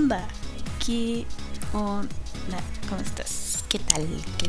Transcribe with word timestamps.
¿Qué 0.00 0.04
onda? 0.04 0.28
¿Qué 0.86 1.26
onda? 1.74 2.58
¿Cómo 2.88 3.02
estás? 3.02 3.64
¿Qué 3.68 3.78
tal? 3.80 4.08
¿Qué 4.38 4.48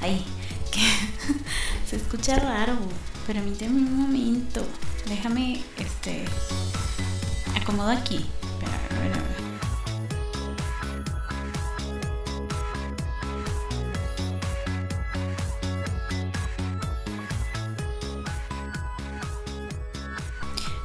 Ay, 0.00 0.24
que 0.72 0.80
se 1.90 1.96
escucha 1.96 2.38
raro, 2.38 2.78
permíteme 3.26 3.76
un 3.76 3.98
momento. 3.98 4.64
Déjame, 5.10 5.62
este, 5.76 6.24
acomodo 7.54 7.90
aquí. 7.90 8.24
Espera, 8.54 8.80
a 8.88 8.98
ver, 8.98 9.12
a 9.12 9.18
ver. 9.18 9.36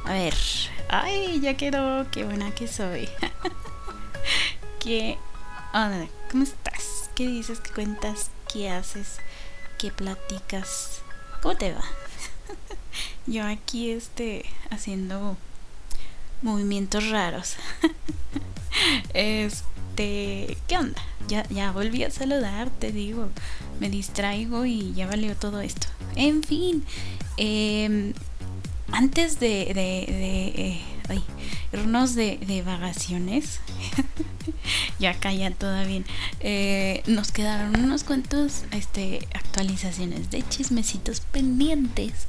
A 0.04 0.12
ver. 0.12 0.34
Ay, 0.90 1.40
ya 1.40 1.56
quedó. 1.56 2.06
Qué 2.10 2.24
buena 2.24 2.54
que 2.54 2.68
soy. 2.68 3.08
¿Qué? 4.82 5.16
¿Cómo 6.32 6.42
estás? 6.42 7.08
¿Qué 7.14 7.28
dices? 7.28 7.60
¿Qué 7.60 7.70
cuentas? 7.70 8.30
¿Qué 8.52 8.68
haces? 8.68 9.18
¿Qué 9.78 9.92
platicas? 9.92 11.02
¿Cómo 11.40 11.56
te 11.56 11.72
va? 11.72 11.84
Yo 13.28 13.46
aquí 13.46 13.92
este 13.92 14.44
haciendo 14.70 15.36
movimientos 16.42 17.08
raros. 17.10 17.54
Este, 19.14 20.56
¿qué 20.66 20.78
onda? 20.78 21.00
Ya, 21.28 21.46
ya 21.48 21.70
volví 21.70 22.02
a 22.02 22.10
saludar, 22.10 22.70
te 22.70 22.90
digo. 22.90 23.28
Me 23.78 23.88
distraigo 23.88 24.64
y 24.64 24.92
ya 24.94 25.06
valió 25.06 25.36
todo 25.36 25.60
esto. 25.60 25.86
En 26.16 26.42
fin, 26.42 26.84
eh, 27.36 28.12
antes 28.90 29.38
de, 29.38 29.66
de, 29.66 29.72
de 29.74 30.46
eh, 30.56 30.80
ay, 31.08 31.22
irnos 31.72 32.14
de, 32.14 32.38
de 32.38 32.62
vacaciones, 32.62 33.60
ya 34.98 35.18
ya 35.18 35.50
todo 35.50 35.84
bien, 35.86 36.04
eh, 36.40 37.02
nos 37.06 37.32
quedaron 37.32 37.76
unos 37.76 38.04
cuantos 38.04 38.64
este, 38.72 39.26
actualizaciones 39.34 40.30
de 40.30 40.42
chismecitos 40.48 41.20
pendientes. 41.20 42.26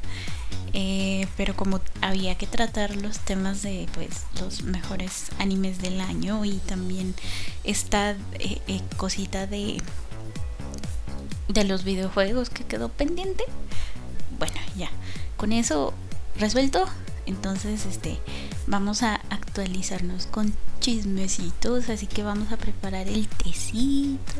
Eh, 0.75 1.27
pero 1.37 1.55
como 1.55 1.81
había 2.01 2.35
que 2.35 2.47
tratar 2.47 2.95
los 2.95 3.19
temas 3.19 3.61
de 3.61 3.87
pues 3.93 4.25
los 4.39 4.63
mejores 4.63 5.29
animes 5.37 5.79
del 5.79 6.01
año 6.01 6.45
y 6.45 6.53
también 6.53 7.13
esta 7.63 8.15
eh, 8.39 8.81
cosita 8.97 9.45
de 9.45 9.79
de 11.47 11.63
los 11.63 11.83
videojuegos 11.83 12.49
que 12.49 12.63
quedó 12.63 12.89
pendiente 12.89 13.43
bueno 14.39 14.59
ya 14.75 14.89
con 15.37 15.53
eso 15.53 15.93
resuelto 16.39 16.85
entonces 17.27 17.85
este 17.85 18.19
vamos 18.65 19.03
a 19.03 19.21
actualizarnos 19.29 20.25
con 20.25 20.55
chismecitos 20.83 21.89
así 21.89 22.05
que 22.05 22.21
vamos 22.21 22.51
a 22.51 22.57
preparar 22.57 23.07
el 23.07 23.27
tecito 23.27 24.33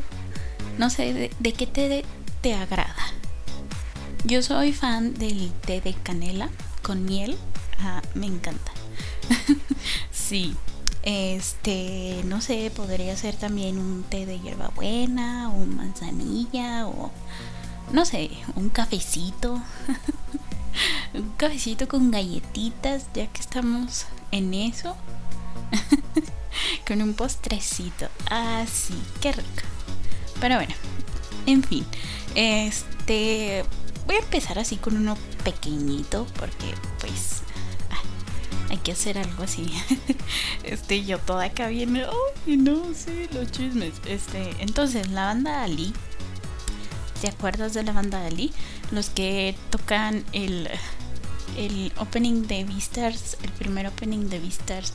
no 0.77 0.89
sé 0.89 1.31
de, 1.39 1.53
qué 1.53 1.66
te, 1.66 2.05
te 2.41 2.53
agrada 2.53 3.13
yo 4.25 4.41
soy 4.41 4.72
fan 4.72 5.13
del 5.16 5.52
té 5.66 5.81
de 5.81 5.94
canela 5.94 6.50
con 6.81 7.03
miel. 7.03 7.38
Ah, 7.80 8.02
me 8.13 8.25
encanta. 8.25 8.72
sí. 10.11 10.55
Este, 11.03 12.22
no 12.23 12.39
sé, 12.39 12.72
podría 12.73 13.17
ser 13.17 13.35
también 13.35 13.78
un 13.78 14.03
té 14.03 14.25
de 14.25 14.39
hierbabuena 14.39 15.50
o 15.50 15.66
manzanilla 15.66 16.88
o 16.88 17.12
no 17.91 18.06
sé, 18.06 18.29
un 18.56 18.69
cafecito. 18.69 19.62
un 21.13 21.31
cafecito 21.35 21.89
con 21.89 22.09
galletitas, 22.09 23.07
ya 23.13 23.28
que 23.28 23.41
estamos 23.41 24.06
en 24.31 24.53
eso. 24.53 24.95
con 26.88 27.01
un 27.01 27.13
postrecito. 27.13 28.07
Ah, 28.29 28.66
sí, 28.72 28.95
qué 29.22 29.31
rico. 29.31 29.63
Pero 30.39 30.56
bueno, 30.56 30.73
en 31.45 31.63
fin. 31.63 31.85
Este, 32.35 33.63
voy 34.07 34.16
a 34.16 34.19
empezar 34.19 34.59
así 34.59 34.78
con 34.78 34.97
uno 34.97 35.17
pequeñito 35.44 36.25
porque 36.39 36.73
pues 37.00 37.41
ah, 37.91 38.01
hay 38.69 38.78
que 38.78 38.91
hacer 38.91 39.17
algo 39.17 39.44
así. 39.44 39.72
este, 40.63 41.03
yo 41.03 41.19
toda 41.19 41.45
acá 41.45 41.67
viene, 41.67 42.06
ay 42.45 42.57
no, 42.57 42.81
sí, 42.94 43.28
los 43.33 43.51
chismes. 43.51 43.94
Este, 44.06 44.56
entonces 44.59 45.09
la 45.09 45.25
banda 45.25 45.63
Ali, 45.63 45.94
¿te 47.22 47.29
acuerdas 47.29 47.73
de 47.73 47.83
la 47.83 47.94
banda 47.94 48.25
Ali? 48.25 48.51
Los 48.91 49.09
que 49.09 49.56
tocan 49.69 50.23
el 50.33 50.69
el 51.57 51.91
opening 52.00 52.47
de 52.47 52.63
Beastars, 52.63 53.38
el 53.44 53.51
primer 53.51 53.88
opening 53.88 54.28
de 54.28 54.39
Beastars 54.39 54.94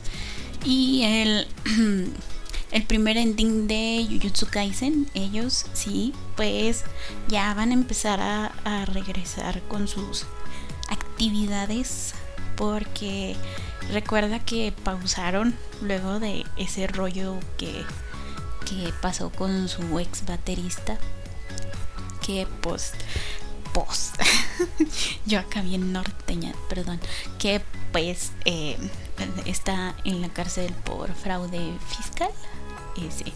y 0.63 1.03
el 1.03 1.47
el 2.71 2.83
primer 2.83 3.17
ending 3.17 3.67
de 3.67 4.05
Jujutsu 4.09 4.47
Kaisen, 4.47 5.09
ellos 5.13 5.65
sí, 5.73 6.13
pues 6.35 6.83
ya 7.27 7.53
van 7.53 7.71
a 7.71 7.73
empezar 7.73 8.19
a, 8.21 8.47
a 8.63 8.85
regresar 8.85 9.61
con 9.63 9.87
sus 9.87 10.25
actividades 10.89 12.13
porque 12.55 13.35
recuerda 13.91 14.39
que 14.39 14.73
pausaron 14.83 15.55
luego 15.81 16.19
de 16.19 16.45
ese 16.57 16.87
rollo 16.87 17.39
que, 17.57 17.83
que 18.65 18.93
pasó 19.01 19.31
con 19.31 19.67
su 19.67 19.99
ex 19.99 20.25
baterista 20.25 20.97
que 22.25 22.47
pues 22.61 22.91
post 23.73 24.15
yo 25.25 25.39
acá 25.39 25.61
bien 25.61 25.93
norteña 25.93 26.53
perdón 26.67 26.99
que 27.39 27.61
pues 27.91 28.31
eh, 28.45 28.77
está 29.45 29.95
en 30.03 30.21
la 30.21 30.29
cárcel 30.29 30.73
por 30.83 31.13
fraude 31.13 31.73
fiscal 31.87 32.31
ese 32.97 33.31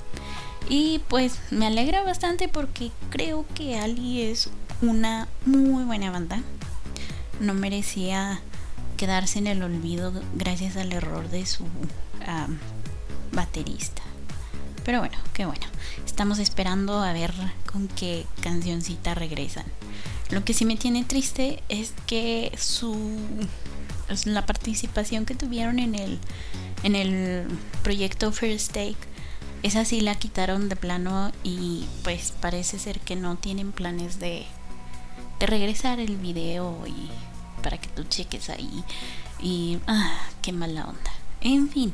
y 0.69 0.99
pues 1.09 1.39
me 1.51 1.67
alegra 1.67 2.03
bastante 2.03 2.47
porque 2.47 2.91
creo 3.09 3.45
que 3.53 3.77
Ali 3.77 4.21
es 4.21 4.49
una 4.81 5.27
muy 5.45 5.83
buena 5.83 6.11
banda 6.11 6.41
no 7.39 7.53
merecía 7.53 8.41
quedarse 8.97 9.39
en 9.39 9.47
el 9.47 9.63
olvido 9.63 10.13
gracias 10.35 10.77
al 10.77 10.94
error 10.94 11.29
de 11.29 11.45
su 11.45 11.66
baterista 13.31 14.03
pero 14.83 15.00
bueno, 15.00 15.15
qué 15.33 15.45
bueno. 15.45 15.65
Estamos 16.05 16.39
esperando 16.39 17.01
a 17.01 17.13
ver 17.13 17.33
con 17.71 17.88
qué 17.88 18.25
cancioncita 18.41 19.15
regresan. 19.15 19.65
Lo 20.29 20.44
que 20.44 20.53
sí 20.53 20.65
me 20.65 20.75
tiene 20.75 21.03
triste 21.03 21.63
es 21.69 21.94
que 22.05 22.51
su 22.57 22.95
la 24.25 24.45
participación 24.45 25.25
que 25.25 25.35
tuvieron 25.35 25.79
en 25.79 25.95
el 25.95 26.19
en 26.83 26.95
el 26.95 27.47
proyecto 27.83 28.31
First 28.31 28.73
Take 28.73 28.97
esa 29.63 29.85
sí 29.85 30.01
la 30.01 30.15
quitaron 30.15 30.67
de 30.67 30.75
plano 30.75 31.31
y 31.43 31.85
pues 32.03 32.33
parece 32.41 32.77
ser 32.79 32.99
que 32.99 33.15
no 33.15 33.37
tienen 33.37 33.71
planes 33.71 34.19
de 34.19 34.45
de 35.39 35.45
regresar 35.45 35.99
el 35.99 36.17
video 36.17 36.85
y 36.85 37.09
para 37.63 37.77
que 37.77 37.87
tú 37.87 38.03
cheques 38.03 38.49
ahí 38.49 38.83
y 39.41 39.79
ah, 39.87 40.27
qué 40.41 40.51
mala 40.51 40.85
onda. 40.85 41.11
En 41.41 41.69
fin, 41.69 41.93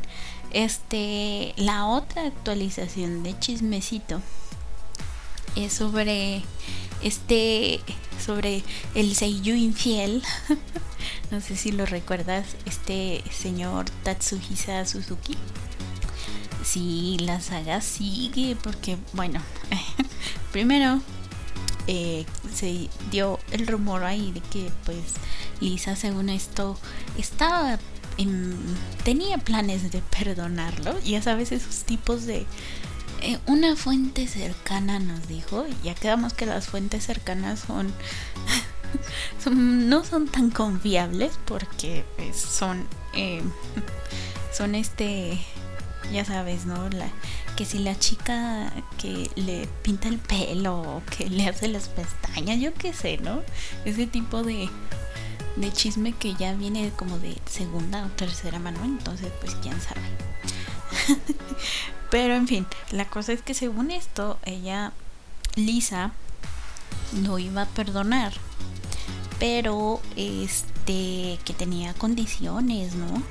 este 0.52 1.54
la 1.58 1.86
otra 1.86 2.26
actualización 2.26 3.24
de 3.24 3.38
chismecito 3.40 4.22
es 5.56 5.74
sobre 5.74 6.44
este 7.02 7.80
sobre 8.24 8.64
el 8.96 9.16
Seiyu 9.16 9.56
infiel. 9.56 10.24
no 11.32 11.42
sé 11.42 11.56
si 11.56 11.72
lo 11.72 11.86
recuerdas, 11.86 12.46
este 12.66 13.24
señor 13.32 13.90
Tatsuhisa 14.04 14.86
Suzuki. 14.86 15.38
Sí, 16.64 17.18
la 17.22 17.40
saga 17.42 17.82
sigue 17.82 18.56
porque, 18.62 18.98
bueno, 19.14 19.42
primero 20.52 21.02
eh, 21.88 22.26
se 22.54 22.90
dio 23.10 23.40
el 23.52 23.66
rumor 23.66 24.04
ahí 24.04 24.32
de 24.32 24.42
que 24.42 24.70
pues 24.86 25.16
Lisa 25.62 25.96
según 25.96 26.30
esto 26.30 26.78
estaba 27.18 27.80
en, 28.18 28.56
tenía 29.04 29.38
planes 29.38 29.92
de 29.92 30.02
perdonarlo. 30.02 31.00
Ya 31.00 31.22
sabes, 31.22 31.52
esos 31.52 31.84
tipos 31.86 32.26
de 32.26 32.46
eh, 33.22 33.40
una 33.46 33.76
fuente 33.76 34.28
cercana 34.28 35.00
nos 35.00 35.28
dijo, 35.28 35.66
ya 35.84 35.96
quedamos 35.96 36.34
que 36.34 36.46
las 36.46 36.68
fuentes 36.68 37.06
cercanas 37.06 37.60
son, 39.44 39.90
no 39.90 40.04
son 40.04 40.28
tan 40.28 40.50
confiables 40.50 41.40
porque 41.46 42.06
pues, 42.18 42.38
son 42.38 42.88
eh, 43.14 43.42
son 44.52 44.76
este 44.76 45.40
ya 46.12 46.26
sabes, 46.26 46.66
¿no? 46.66 46.90
La, 46.90 47.08
que 47.56 47.66
si 47.66 47.80
la 47.80 47.98
chica 47.98 48.72
que 48.98 49.30
le 49.36 49.68
pinta 49.84 50.08
el 50.08 50.18
pelo 50.18 51.02
que 51.16 51.30
le 51.30 51.48
hace 51.48 51.68
las 51.68 51.90
pestañas, 51.90 52.60
yo 52.60 52.74
qué 52.74 52.94
sé, 52.94 53.18
¿no? 53.18 53.42
Ese 53.86 54.08
tipo 54.08 54.44
de, 54.44 54.70
de 55.56 55.72
chisme 55.72 56.14
que 56.14 56.34
ya 56.36 56.54
viene 56.54 56.92
como 56.96 57.20
de 57.20 57.38
segunda 57.46 58.06
o 58.06 58.10
tercera 58.10 58.60
mano, 58.60 58.84
entonces 58.84 59.32
pues 59.40 59.56
quién 59.62 59.80
sabe. 59.80 60.02
Pero 62.10 62.36
en 62.36 62.48
fin, 62.48 62.66
la 62.92 63.06
cosa 63.06 63.34
es 63.34 63.42
que 63.42 63.54
según 63.54 63.92
esto, 63.92 64.40
ella, 64.46 64.94
Lisa, 65.56 66.12
no 67.14 67.40
iba 67.40 67.64
a 67.64 67.68
perdonar. 67.68 68.34
Pero, 69.40 70.02
este, 70.16 71.40
que 71.46 71.54
tenía 71.58 71.94
condiciones, 71.94 72.96
¿no? 72.96 73.24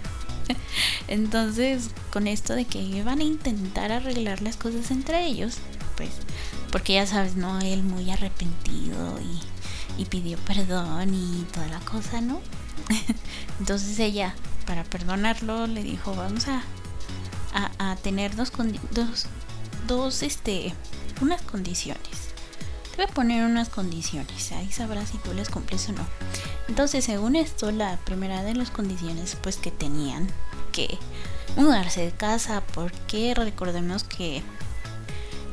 Entonces, 1.08 1.90
con 2.12 2.26
esto 2.26 2.54
de 2.54 2.64
que 2.64 2.80
iban 2.80 3.20
a 3.20 3.24
intentar 3.24 3.92
arreglar 3.92 4.42
las 4.42 4.56
cosas 4.56 4.90
entre 4.90 5.24
ellos, 5.26 5.58
pues, 5.96 6.10
porque 6.70 6.94
ya 6.94 7.06
sabes, 7.06 7.36
¿no? 7.36 7.60
Él 7.60 7.82
muy 7.82 8.10
arrepentido 8.10 9.18
y, 9.20 10.04
pidió 10.06 10.36
perdón 10.38 11.14
y 11.14 11.46
toda 11.52 11.68
la 11.68 11.78
cosa, 11.80 12.20
¿no? 12.20 12.40
Entonces 13.60 13.98
ella, 14.00 14.34
para 14.66 14.82
perdonarlo, 14.82 15.68
le 15.68 15.82
dijo, 15.82 16.14
vamos 16.14 16.48
a, 16.48 16.62
a, 17.52 17.96
tener 18.02 18.34
dos, 18.34 18.52
dos, 18.90 19.26
dos, 19.86 20.22
este, 20.22 20.74
unas 21.20 21.42
condiciones. 21.42 22.32
Te 22.90 22.96
voy 22.96 23.04
a 23.06 23.14
poner 23.14 23.44
unas 23.44 23.68
condiciones, 23.68 24.52
ahí 24.52 24.70
sabrás 24.70 25.10
si 25.10 25.18
tú 25.18 25.32
les 25.32 25.48
cumples 25.48 25.88
o 25.88 25.92
no. 25.92 26.06
Entonces, 26.68 27.04
según 27.04 27.36
esto, 27.36 27.70
la 27.70 27.96
primera 27.98 28.42
de 28.42 28.54
las 28.54 28.70
condiciones, 28.70 29.36
pues 29.42 29.56
que 29.56 29.70
tenían 29.70 30.28
que 30.72 30.98
mudarse 31.56 32.04
de 32.04 32.12
casa, 32.12 32.62
porque 32.74 33.34
recordemos 33.34 34.04
que, 34.04 34.42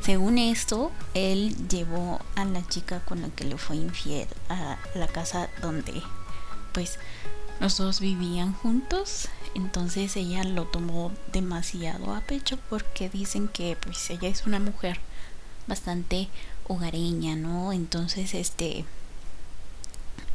según 0.02 0.38
esto, 0.38 0.90
él 1.14 1.56
llevó 1.68 2.20
a 2.36 2.44
la 2.44 2.66
chica 2.68 3.00
con 3.04 3.22
la 3.22 3.28
que 3.28 3.44
le 3.44 3.56
fue 3.56 3.76
infiel 3.76 4.28
a 4.48 4.78
la 4.94 5.06
casa 5.08 5.48
donde, 5.62 6.02
pues, 6.72 6.98
los 7.60 7.76
dos 7.76 8.00
vivían 8.00 8.52
juntos. 8.54 9.28
Entonces 9.54 10.16
ella 10.16 10.44
lo 10.44 10.64
tomó 10.64 11.12
demasiado 11.32 12.14
a 12.14 12.20
pecho 12.20 12.58
porque 12.68 13.08
dicen 13.08 13.48
que 13.48 13.76
pues 13.80 14.10
ella 14.10 14.28
es 14.28 14.46
una 14.46 14.60
mujer 14.60 15.00
bastante 15.66 16.28
hogareña, 16.66 17.36
¿no? 17.36 17.72
Entonces, 17.72 18.34
este, 18.34 18.84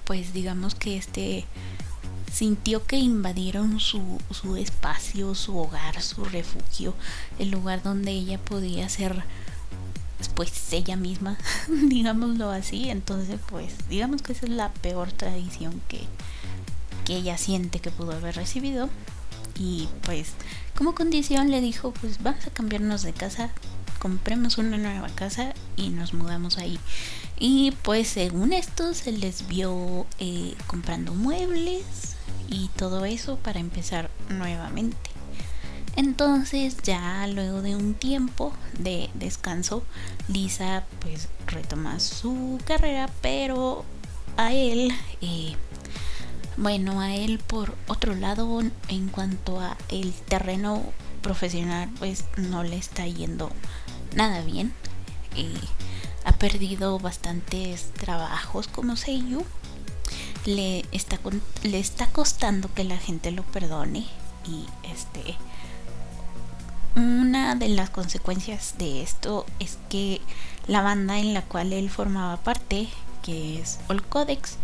pues 0.05 0.33
digamos 0.33 0.75
que 0.75 0.97
este 0.97 1.45
sintió 2.31 2.85
que 2.85 2.97
invadieron 2.97 3.79
su, 3.79 4.19
su 4.31 4.57
espacio, 4.57 5.35
su 5.35 5.57
hogar, 5.57 6.01
su 6.01 6.25
refugio, 6.25 6.93
el 7.39 7.51
lugar 7.51 7.81
donde 7.81 8.11
ella 8.11 8.37
podía 8.37 8.89
ser 8.89 9.23
pues 10.35 10.73
ella 10.73 10.97
misma, 10.97 11.37
digámoslo 11.67 12.49
así. 12.49 12.89
Entonces, 12.89 13.39
pues 13.47 13.73
digamos 13.89 14.21
que 14.21 14.33
esa 14.33 14.45
es 14.45 14.51
la 14.51 14.71
peor 14.73 15.11
tradición 15.11 15.81
que, 15.87 16.01
que 17.05 17.15
ella 17.15 17.37
siente 17.37 17.79
que 17.79 17.91
pudo 17.91 18.13
haber 18.13 18.35
recibido. 18.35 18.89
Y 19.57 19.87
pues 20.01 20.33
como 20.77 20.95
condición 20.95 21.49
le 21.49 21.61
dijo, 21.61 21.91
pues 21.91 22.21
vamos 22.21 22.45
a 22.45 22.49
cambiarnos 22.51 23.03
de 23.03 23.13
casa, 23.13 23.51
compremos 23.99 24.57
una 24.57 24.77
nueva 24.77 25.07
casa 25.09 25.53
y 25.77 25.89
nos 25.89 26.13
mudamos 26.13 26.57
ahí. 26.57 26.77
Y 27.39 27.71
pues 27.83 28.07
según 28.09 28.51
esto 28.51 28.93
se 28.93 29.11
les 29.11 29.47
vio 29.47 30.05
eh, 30.19 30.55
comprando 30.67 31.13
muebles 31.13 32.15
y 32.49 32.69
todo 32.75 33.05
eso 33.05 33.37
para 33.37 33.59
empezar 33.59 34.09
nuevamente. 34.29 34.97
Entonces 35.95 36.77
ya 36.83 37.25
luego 37.27 37.61
de 37.61 37.75
un 37.75 37.93
tiempo 37.93 38.51
de 38.77 39.09
descanso, 39.13 39.83
Lisa 40.27 40.83
pues 40.99 41.29
retoma 41.47 42.01
su 42.01 42.59
carrera, 42.65 43.09
pero 43.21 43.85
a 44.37 44.51
él, 44.51 44.91
eh, 45.21 45.55
bueno, 46.57 47.01
a 47.01 47.13
él 47.15 47.39
por 47.39 47.75
otro 47.87 48.15
lado, 48.15 48.61
en 48.87 49.09
cuanto 49.09 49.59
a 49.59 49.77
el 49.89 50.13
terreno 50.13 50.81
profesional, 51.21 51.89
pues 51.99 52.25
no 52.37 52.63
le 52.63 52.77
está 52.77 53.05
yendo 53.07 53.51
nada 54.15 54.41
bien. 54.41 54.73
Eh, 55.35 55.53
ha 56.23 56.33
perdido 56.33 56.99
bastantes 56.99 57.91
trabajos 57.93 58.67
como 58.67 58.95
Seiyu. 58.95 59.43
Le 60.45 60.85
está, 60.91 61.19
le 61.63 61.79
está 61.79 62.07
costando 62.07 62.73
que 62.73 62.83
la 62.83 62.97
gente 62.97 63.31
lo 63.31 63.43
perdone. 63.43 64.05
Y 64.47 64.65
este. 64.91 65.35
Una 66.95 67.55
de 67.55 67.67
las 67.69 67.89
consecuencias 67.89 68.75
de 68.77 69.01
esto 69.01 69.45
es 69.59 69.77
que 69.89 70.21
la 70.67 70.81
banda 70.81 71.19
en 71.19 71.33
la 71.33 71.41
cual 71.41 71.73
él 71.73 71.89
formaba 71.89 72.37
parte, 72.37 72.87
que 73.21 73.59
es 73.59 73.79
All 73.89 74.01
Codex, 74.01 74.57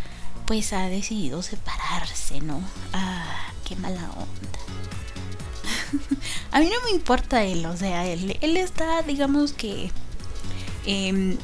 pues 0.51 0.74
ha 0.74 0.89
decidido 0.89 1.42
separarse, 1.42 2.42
¿no? 2.42 2.59
Ah, 2.92 3.53
qué 3.63 3.77
mala 3.77 4.12
onda. 4.12 4.59
a 6.51 6.59
mí 6.59 6.65
no 6.65 6.75
me 6.83 6.92
importa 6.92 7.45
él, 7.45 7.65
o 7.65 7.77
sea, 7.77 8.06
él, 8.06 8.38
él 8.42 8.57
está, 8.57 9.01
digamos 9.01 9.53
que, 9.53 9.92
em, 10.86 11.38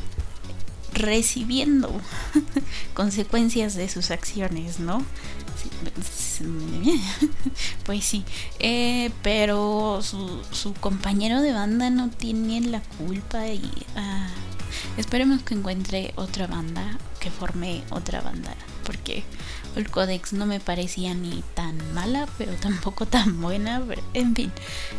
recibiendo 0.91 1.89
consecuencias 2.93 3.75
de 3.75 3.87
sus 3.87 4.11
acciones, 4.11 4.81
¿no? 4.81 5.05
Pues 7.85 8.03
sí, 8.03 8.25
eh, 8.59 9.09
pero 9.23 10.01
su, 10.01 10.73
compañero 10.81 11.41
de 11.41 11.53
banda 11.53 11.89
no 11.89 12.09
tiene 12.09 12.59
la 12.59 12.81
culpa 12.81 13.47
y 13.47 13.71
ah, 13.95 14.27
esperemos 14.97 15.43
que 15.43 15.53
encuentre 15.53 16.13
otra 16.15 16.47
banda, 16.47 16.97
que 17.19 17.29
forme 17.29 17.83
otra 17.89 18.21
banda, 18.21 18.55
porque 18.85 19.23
el 19.75 19.89
Codex 19.89 20.33
no 20.33 20.45
me 20.45 20.59
parecía 20.59 21.13
ni 21.13 21.43
tan 21.53 21.77
mala, 21.93 22.27
pero 22.37 22.53
tampoco 22.53 23.05
tan 23.07 23.41
buena. 23.41 23.81
en 24.13 24.35
fin. 24.35 24.51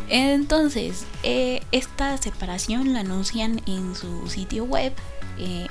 Entonces, 0.07 1.05
eh, 1.23 1.61
esta 1.71 2.17
separación 2.17 2.93
la 2.93 3.01
anuncian 3.01 3.61
en 3.65 3.95
su 3.95 4.27
sitio 4.29 4.63
web 4.63 4.93
eh, 5.37 5.67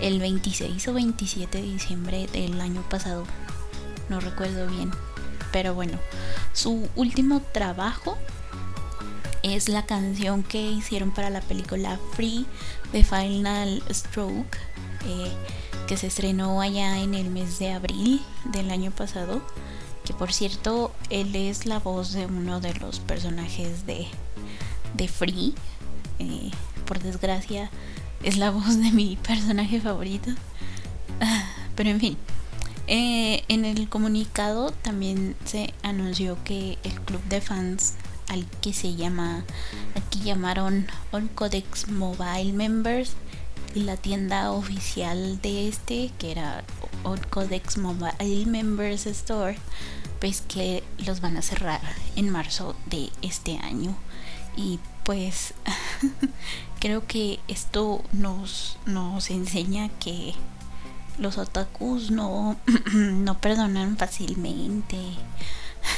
el 0.00 0.18
26 0.18 0.88
o 0.88 0.94
27 0.94 1.58
de 1.58 1.64
diciembre 1.64 2.26
del 2.32 2.60
año 2.60 2.82
pasado. 2.88 3.24
No 4.08 4.20
recuerdo 4.20 4.66
bien. 4.66 4.90
Pero 5.52 5.74
bueno, 5.74 5.98
su 6.52 6.88
último 6.96 7.42
trabajo 7.52 8.16
es 9.42 9.68
la 9.68 9.86
canción 9.86 10.42
que 10.42 10.60
hicieron 10.60 11.10
para 11.10 11.30
la 11.30 11.40
película 11.40 11.98
Free 12.14 12.46
The 12.92 13.04
Final 13.04 13.82
Stroke. 13.90 14.58
Eh, 15.06 15.32
que 15.86 15.96
se 15.96 16.06
estrenó 16.06 16.60
allá 16.60 16.98
en 17.00 17.14
el 17.14 17.30
mes 17.30 17.58
de 17.58 17.72
abril 17.72 18.22
del 18.44 18.70
año 18.70 18.92
pasado. 18.92 19.42
Que 20.04 20.12
por 20.12 20.32
cierto, 20.32 20.92
él 21.10 21.34
es 21.34 21.66
la 21.66 21.80
voz 21.80 22.12
de 22.12 22.26
uno 22.26 22.60
de 22.60 22.74
los 22.74 23.00
personajes 23.00 23.86
de, 23.86 24.06
de 24.94 25.08
Free. 25.08 25.52
Eh, 26.20 26.52
por 26.86 27.00
desgracia, 27.00 27.70
es 28.22 28.36
la 28.36 28.50
voz 28.50 28.80
de 28.80 28.92
mi 28.92 29.16
personaje 29.16 29.80
favorito. 29.80 30.30
Pero 31.74 31.90
en 31.90 31.98
fin. 31.98 32.16
Eh, 32.86 33.42
en 33.48 33.64
el 33.64 33.88
comunicado 33.88 34.70
también 34.70 35.36
se 35.44 35.74
anunció 35.82 36.36
que 36.44 36.78
el 36.84 37.00
club 37.00 37.22
de 37.24 37.40
fans 37.40 37.94
al 38.30 38.46
que 38.62 38.72
se 38.72 38.94
llama, 38.94 39.44
aquí 39.94 40.20
llamaron 40.20 40.86
All 41.12 41.28
Codex 41.30 41.88
Mobile 41.88 42.52
Members, 42.52 43.16
y 43.74 43.80
la 43.80 43.96
tienda 43.96 44.52
oficial 44.52 45.40
de 45.42 45.68
este, 45.68 46.10
que 46.18 46.32
era 46.32 46.64
Old 47.04 47.28
Codex 47.28 47.76
Mobile 47.76 48.46
Members 48.46 49.06
Store, 49.06 49.56
pues 50.20 50.42
que 50.42 50.82
los 50.98 51.20
van 51.20 51.36
a 51.36 51.42
cerrar 51.42 51.80
en 52.16 52.30
marzo 52.30 52.74
de 52.86 53.10
este 53.22 53.58
año. 53.58 53.96
Y 54.56 54.80
pues 55.04 55.54
creo 56.80 57.06
que 57.06 57.38
esto 57.48 58.02
nos, 58.12 58.78
nos 58.86 59.30
enseña 59.30 59.88
que 60.00 60.34
los 61.18 61.38
otakus 61.38 62.10
no, 62.10 62.56
no 62.94 63.38
perdonan 63.38 63.96
fácilmente. 63.96 64.96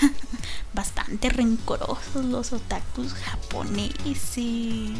Bastante 0.74 1.28
rencorosos 1.28 2.24
los 2.24 2.52
otakus 2.52 3.14
japoneses. 3.14 4.92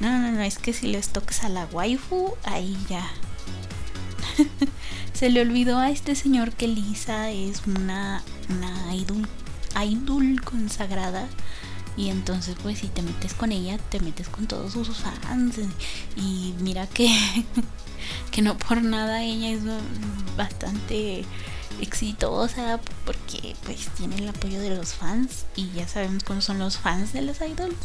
No, 0.00 0.18
no, 0.18 0.32
no, 0.32 0.42
es 0.42 0.58
que 0.58 0.72
si 0.72 0.88
les 0.88 1.08
tocas 1.08 1.44
a 1.44 1.48
la 1.48 1.66
waifu, 1.66 2.34
ahí 2.44 2.76
ya. 2.88 3.08
Se 5.14 5.30
le 5.30 5.40
olvidó 5.40 5.78
a 5.78 5.90
este 5.90 6.14
señor 6.14 6.52
que 6.52 6.66
Lisa 6.68 7.30
es 7.30 7.62
una, 7.66 8.22
una 8.48 8.94
idol, 8.94 9.28
idol 9.80 10.40
consagrada. 10.42 11.28
Y 11.96 12.08
entonces, 12.08 12.56
pues, 12.62 12.78
si 12.78 12.88
te 12.88 13.02
metes 13.02 13.34
con 13.34 13.52
ella, 13.52 13.78
te 13.78 14.00
metes 14.00 14.28
con 14.28 14.46
todos 14.46 14.72
sus 14.72 14.96
fans. 14.96 15.56
Y 16.16 16.54
mira 16.60 16.86
que, 16.86 17.08
que 18.30 18.42
no 18.42 18.56
por 18.56 18.82
nada 18.82 19.22
ella 19.22 19.50
es 19.50 19.60
bastante 20.36 21.24
exitosa 21.80 22.80
porque 23.04 23.56
pues 23.64 23.88
tiene 23.96 24.16
el 24.16 24.28
apoyo 24.28 24.60
de 24.60 24.76
los 24.76 24.94
fans 24.94 25.46
y 25.56 25.70
ya 25.70 25.88
sabemos 25.88 26.24
cómo 26.24 26.40
son 26.40 26.58
los 26.58 26.78
fans 26.78 27.12
de 27.12 27.22
los 27.22 27.40
idols. 27.40 27.76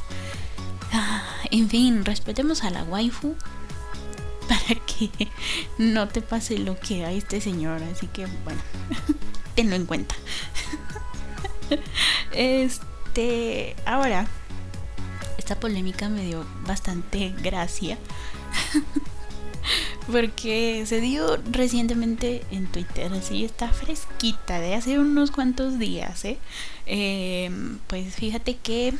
Ah, 0.93 1.23
en 1.51 1.69
fin, 1.69 2.05
respetemos 2.05 2.63
a 2.63 2.69
la 2.69 2.83
waifu 2.83 3.35
para 4.47 4.79
que 4.85 5.27
no 5.77 6.07
te 6.07 6.21
pase 6.21 6.57
lo 6.59 6.79
que 6.79 7.05
a 7.05 7.11
este 7.11 7.41
señor. 7.41 7.81
Así 7.83 8.07
que 8.07 8.27
bueno, 8.43 8.61
tenlo 9.55 9.75
en 9.75 9.85
cuenta. 9.85 10.15
Este, 12.31 13.75
ahora, 13.85 14.27
esta 15.37 15.59
polémica 15.59 16.07
me 16.07 16.23
dio 16.23 16.45
bastante 16.65 17.33
gracia. 17.41 17.97
porque 20.11 20.83
se 20.85 21.01
dio 21.01 21.37
recientemente 21.51 22.43
en 22.51 22.67
Twitter, 22.67 23.11
así 23.13 23.45
está 23.45 23.69
fresquita, 23.69 24.59
de 24.59 24.75
hace 24.75 24.99
unos 24.99 25.31
cuantos 25.31 25.79
días, 25.79 26.25
¿eh? 26.25 26.37
Em, 26.85 27.79
pues 27.87 28.15
fíjate 28.15 28.55
que 28.57 28.93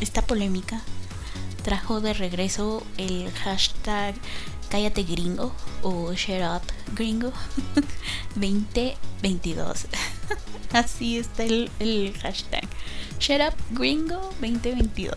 esta 0.00 0.22
polémica 0.22 0.82
trajo 1.62 2.00
de 2.00 2.14
regreso 2.14 2.86
el 2.96 3.30
hashtag 3.32 4.14
cállate 4.70 5.02
gringo 5.02 5.52
o 5.82 6.12
shut 6.14 6.42
up 6.42 6.62
gringo 6.94 7.32
2022. 8.36 9.86
Así 10.72 11.18
está 11.18 11.42
el, 11.42 11.70
el 11.80 12.14
hashtag. 12.22 12.66
Shut 13.18 13.40
up 13.40 13.54
gringo 13.72 14.20
2022. 14.40 15.14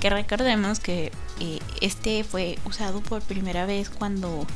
que 0.00 0.10
recordemos 0.10 0.80
que 0.80 1.12
eh, 1.42 1.58
este 1.80 2.22
fue 2.22 2.56
usado 2.64 3.00
por 3.00 3.20
primera 3.20 3.66
vez 3.66 3.90
cuando 3.90 4.46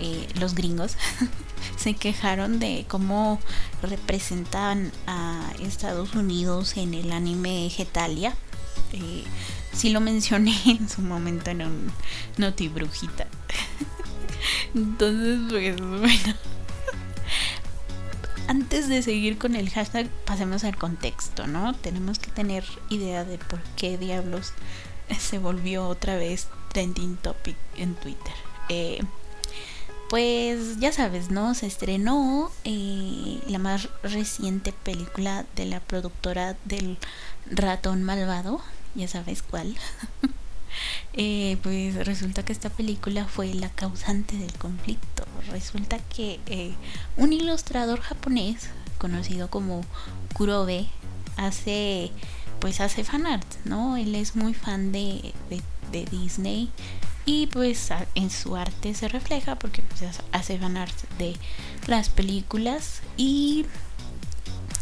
eh, 0.00 0.26
los 0.40 0.56
gringos 0.56 0.96
se 1.76 1.94
quejaron 1.94 2.58
de 2.58 2.86
cómo 2.88 3.38
representaban 3.82 4.90
a 5.06 5.52
Estados 5.62 6.12
Unidos 6.14 6.76
en 6.76 6.92
el 6.94 7.12
anime 7.12 7.70
Getalia. 7.70 8.34
Eh, 8.92 9.22
sí 9.72 9.90
lo 9.90 10.00
mencioné 10.00 10.56
en 10.66 10.88
su 10.88 11.02
momento 11.02 11.50
en 11.50 11.62
un 11.62 11.92
Noti 12.36 12.66
Brujita. 12.66 13.28
Entonces, 14.74 15.38
pues 15.48 15.80
bueno. 15.80 16.34
Antes 18.48 18.88
de 18.88 19.02
seguir 19.02 19.38
con 19.38 19.54
el 19.54 19.70
hashtag, 19.70 20.08
pasemos 20.26 20.64
al 20.64 20.76
contexto, 20.76 21.46
¿no? 21.46 21.74
Tenemos 21.74 22.18
que 22.18 22.32
tener 22.32 22.64
idea 22.90 23.24
de 23.24 23.38
por 23.38 23.60
qué 23.76 23.96
diablos 23.98 24.52
se 25.18 25.38
volvió 25.38 25.88
otra 25.88 26.16
vez 26.16 26.48
trending 26.72 27.16
topic 27.16 27.56
en 27.76 27.94
Twitter. 27.94 28.34
Eh, 28.68 29.00
pues 30.10 30.78
ya 30.78 30.92
sabes, 30.92 31.30
¿no? 31.30 31.54
Se 31.54 31.66
estrenó 31.66 32.50
eh, 32.64 33.40
la 33.46 33.58
más 33.58 33.88
reciente 34.02 34.72
película 34.72 35.44
de 35.56 35.66
la 35.66 35.80
productora 35.80 36.56
del 36.64 36.98
ratón 37.50 38.02
malvado, 38.02 38.60
ya 38.94 39.08
sabes 39.08 39.42
cuál. 39.42 39.76
Eh, 41.12 41.56
pues 41.62 42.04
resulta 42.04 42.44
que 42.44 42.52
esta 42.52 42.68
película 42.68 43.26
fue 43.26 43.54
la 43.54 43.68
causante 43.68 44.36
del 44.36 44.52
conflicto. 44.54 45.24
Resulta 45.52 45.98
que 45.98 46.40
un 47.16 47.32
ilustrador 47.32 48.00
japonés 48.00 48.70
conocido 48.98 49.48
como 49.48 49.82
Kurobe 50.34 50.88
hace 51.36 52.10
pues 52.60 52.80
hace 52.80 53.04
fanart, 53.04 53.46
¿no? 53.64 53.96
Él 53.96 54.14
es 54.14 54.36
muy 54.36 54.54
fan 54.54 54.92
de, 54.92 55.32
de, 55.50 55.62
Disney 56.10 56.70
y 57.24 57.46
pues 57.46 57.90
en 58.16 58.28
su 58.28 58.56
arte 58.56 58.94
se 58.94 59.06
refleja 59.06 59.54
porque 59.56 59.82
pues, 59.82 60.20
hace 60.32 60.58
fanart 60.58 60.92
de 61.18 61.36
las 61.86 62.08
películas 62.08 63.00
y 63.16 63.64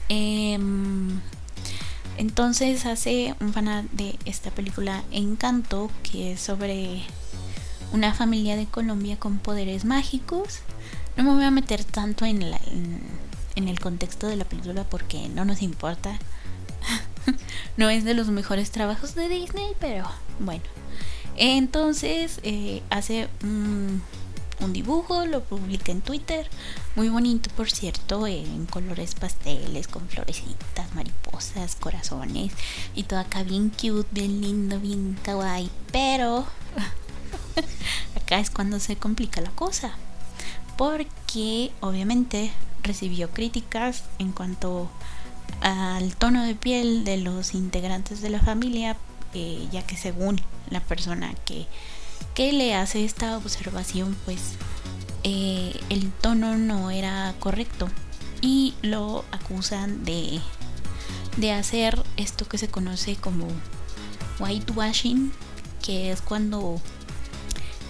em, 0.09 1.21
entonces 2.17 2.87
hace 2.87 3.35
un 3.41 3.53
fanart 3.53 3.91
de 3.91 4.19
esta 4.25 4.51
película 4.51 5.03
Encanto 5.11 5.91
que 6.03 6.33
es 6.33 6.41
sobre 6.41 7.03
una 7.93 8.15
familia 8.15 8.57
de 8.57 8.65
Colombia 8.65 9.19
con 9.19 9.37
poderes 9.37 9.85
mágicos. 9.85 10.61
No 11.19 11.25
me 11.25 11.35
voy 11.35 11.45
a 11.45 11.51
meter 11.51 11.85
tanto 11.85 12.25
en, 12.25 12.51
la, 12.51 12.59
en 13.55 13.69
el 13.69 13.81
contexto 13.81 14.29
de 14.29 14.37
la 14.37 14.47
película 14.47 14.85
porque 14.85 15.29
no 15.29 15.45
nos 15.45 15.61
importa. 15.61 16.19
no 17.77 17.91
es 17.91 18.05
de 18.05 18.15
los 18.15 18.29
mejores 18.29 18.71
trabajos 18.71 19.15
de 19.15 19.29
Disney, 19.29 19.73
pero 19.81 20.05
bueno. 20.39 20.63
Entonces 21.37 22.41
eh, 22.43 22.83
hace 22.91 23.29
un, 23.43 24.03
dibujo, 24.73 25.27
lo 25.27 25.43
publica 25.43 25.91
en 25.91 26.03
Twitter, 26.03 26.49
muy 26.95 27.09
bonito 27.09 27.51
por 27.57 27.69
cierto, 27.71 28.29
en 28.29 28.67
colores 28.67 29.17
pasteles, 29.17 29.89
con 29.89 30.09
florecitas, 30.09 30.95
mariposas, 30.95 31.75
corazones 31.75 32.53
y 32.95 33.03
todo 33.03 33.19
acá 33.19 33.43
bien 33.43 33.71
cute, 33.71 34.07
bien 34.13 34.41
lindo, 34.41 34.79
bien 34.79 35.19
kawaii, 35.25 35.69
pero 35.91 36.47
acá 38.17 38.39
es 38.39 38.51
cuando 38.51 38.79
se 38.79 38.95
complica 38.95 39.41
la 39.41 39.51
cosa, 39.51 39.95
porque 40.77 41.73
obviamente 41.81 42.53
recibió 42.85 43.31
críticas 43.31 44.05
en 44.21 44.31
cuanto 44.31 44.89
al 45.61 46.17
tono 46.17 46.45
de 46.45 46.55
piel 46.55 47.05
de 47.05 47.17
los 47.19 47.55
integrantes 47.55 48.21
de 48.21 48.31
la 48.31 48.41
familia, 48.41 48.97
eh, 49.35 49.67
ya 49.71 49.87
que 49.87 49.97
según 49.97 50.41
la 50.71 50.81
persona 50.81 51.35
que, 51.45 51.67
que 52.35 52.53
le 52.53 52.75
hace 52.75 53.05
esta 53.05 53.37
observación, 53.37 54.17
pues 54.25 54.57
eh, 55.25 55.79
el 55.89 56.11
tono 56.11 56.57
no 56.57 56.91
era 56.91 57.35
correcto 57.39 57.89
y 58.41 58.75
lo 58.83 59.25
acusan 59.31 60.05
de, 60.05 60.41
de 61.37 61.53
hacer 61.53 62.03
esto 62.17 62.49
que 62.49 62.59
se 62.59 62.69
conoce 62.69 63.17
como 63.17 63.47
whitewashing, 64.41 65.33
que 65.81 66.11
es 66.11 66.21
cuando 66.21 66.81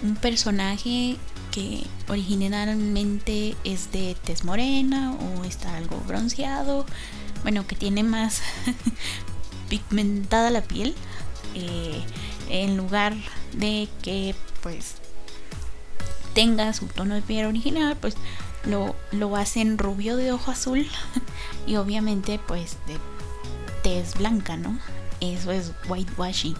un 0.03 0.15
personaje 0.15 1.17
que 1.51 1.83
originalmente 2.07 3.55
es 3.63 3.91
de 3.91 4.15
tez 4.23 4.43
morena 4.43 5.15
o 5.15 5.43
está 5.43 5.75
algo 5.77 6.01
bronceado 6.07 6.85
bueno, 7.43 7.67
que 7.67 7.75
tiene 7.75 8.03
más 8.03 8.41
pigmentada 9.69 10.49
la 10.49 10.61
piel, 10.61 10.95
eh, 11.55 12.01
en 12.49 12.77
lugar 12.77 13.15
de 13.53 13.87
que 14.01 14.35
pues 14.61 14.95
tenga 16.33 16.73
su 16.73 16.87
tono 16.87 17.15
de 17.15 17.21
piel 17.21 17.45
original, 17.45 17.95
pues 17.99 18.15
lo, 18.65 18.95
lo 19.11 19.35
hacen 19.35 19.77
rubio 19.77 20.15
de 20.15 20.31
ojo 20.31 20.51
azul 20.51 20.87
y 21.67 21.75
obviamente 21.75 22.39
pues 22.47 22.77
de 22.87 22.97
tez 23.83 24.15
blanca, 24.15 24.57
¿no? 24.57 24.79
Eso 25.19 25.51
es 25.51 25.71
whitewashing. 25.87 26.55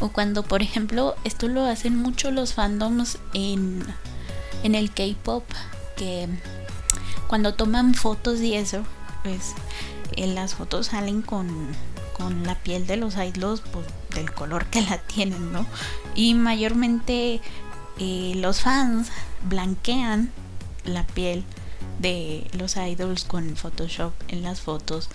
O 0.00 0.08
cuando, 0.08 0.42
por 0.42 0.62
ejemplo, 0.62 1.16
esto 1.24 1.48
lo 1.48 1.64
hacen 1.64 1.96
mucho 1.96 2.30
los 2.30 2.54
fandoms 2.54 3.18
en, 3.34 3.84
en 4.62 4.74
el 4.74 4.90
K-pop, 4.90 5.44
que 5.96 6.28
cuando 7.26 7.54
toman 7.54 7.94
fotos 7.94 8.40
y 8.40 8.54
eso, 8.54 8.84
pues 9.22 9.54
en 10.16 10.34
las 10.34 10.54
fotos 10.54 10.86
salen 10.86 11.22
con, 11.22 11.68
la 12.44 12.54
piel 12.54 12.86
de 12.86 12.96
los 12.96 13.16
idols 13.16 13.62
pues, 13.72 13.86
del 14.14 14.32
color 14.32 14.66
que 14.66 14.82
la 14.82 14.98
tienen, 15.06 15.52
¿no? 15.52 15.66
Y 16.14 16.34
mayormente 16.34 17.40
eh, 17.98 18.32
los 18.36 18.60
fans 18.60 19.10
blanquean 19.48 20.30
la 20.84 21.06
piel 21.06 21.44
de 21.98 22.46
los 22.52 22.76
idols 22.76 23.24
con 23.24 23.56
Photoshop 23.56 24.12
en 24.28 24.42
las 24.42 24.60
fotos. 24.60 25.08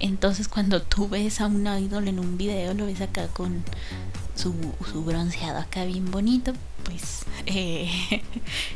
Entonces 0.00 0.48
cuando 0.48 0.82
tú 0.82 1.08
ves 1.08 1.40
a 1.40 1.46
un 1.46 1.66
idol 1.66 2.08
en 2.08 2.18
un 2.18 2.36
video, 2.38 2.74
lo 2.74 2.86
ves 2.86 3.00
acá 3.00 3.28
con 3.28 3.64
su, 4.34 4.54
su 4.90 5.04
bronceado 5.04 5.58
acá 5.58 5.84
bien 5.84 6.10
bonito, 6.10 6.52
pues 6.84 7.24
eh, 7.46 7.90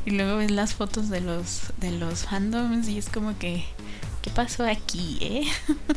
y 0.05 0.11
luego 0.11 0.38
ves 0.38 0.50
las 0.50 0.75
fotos 0.75 1.09
de 1.09 1.21
los 1.21 1.73
de 1.79 1.93
los 1.93 2.25
fandoms 2.25 2.88
y 2.88 2.99
es 2.99 3.09
como 3.09 3.38
que 3.38 3.64
¿qué 4.23 4.31
pasó 4.31 4.64
aquí? 4.64 5.19
Eh? 5.21 5.45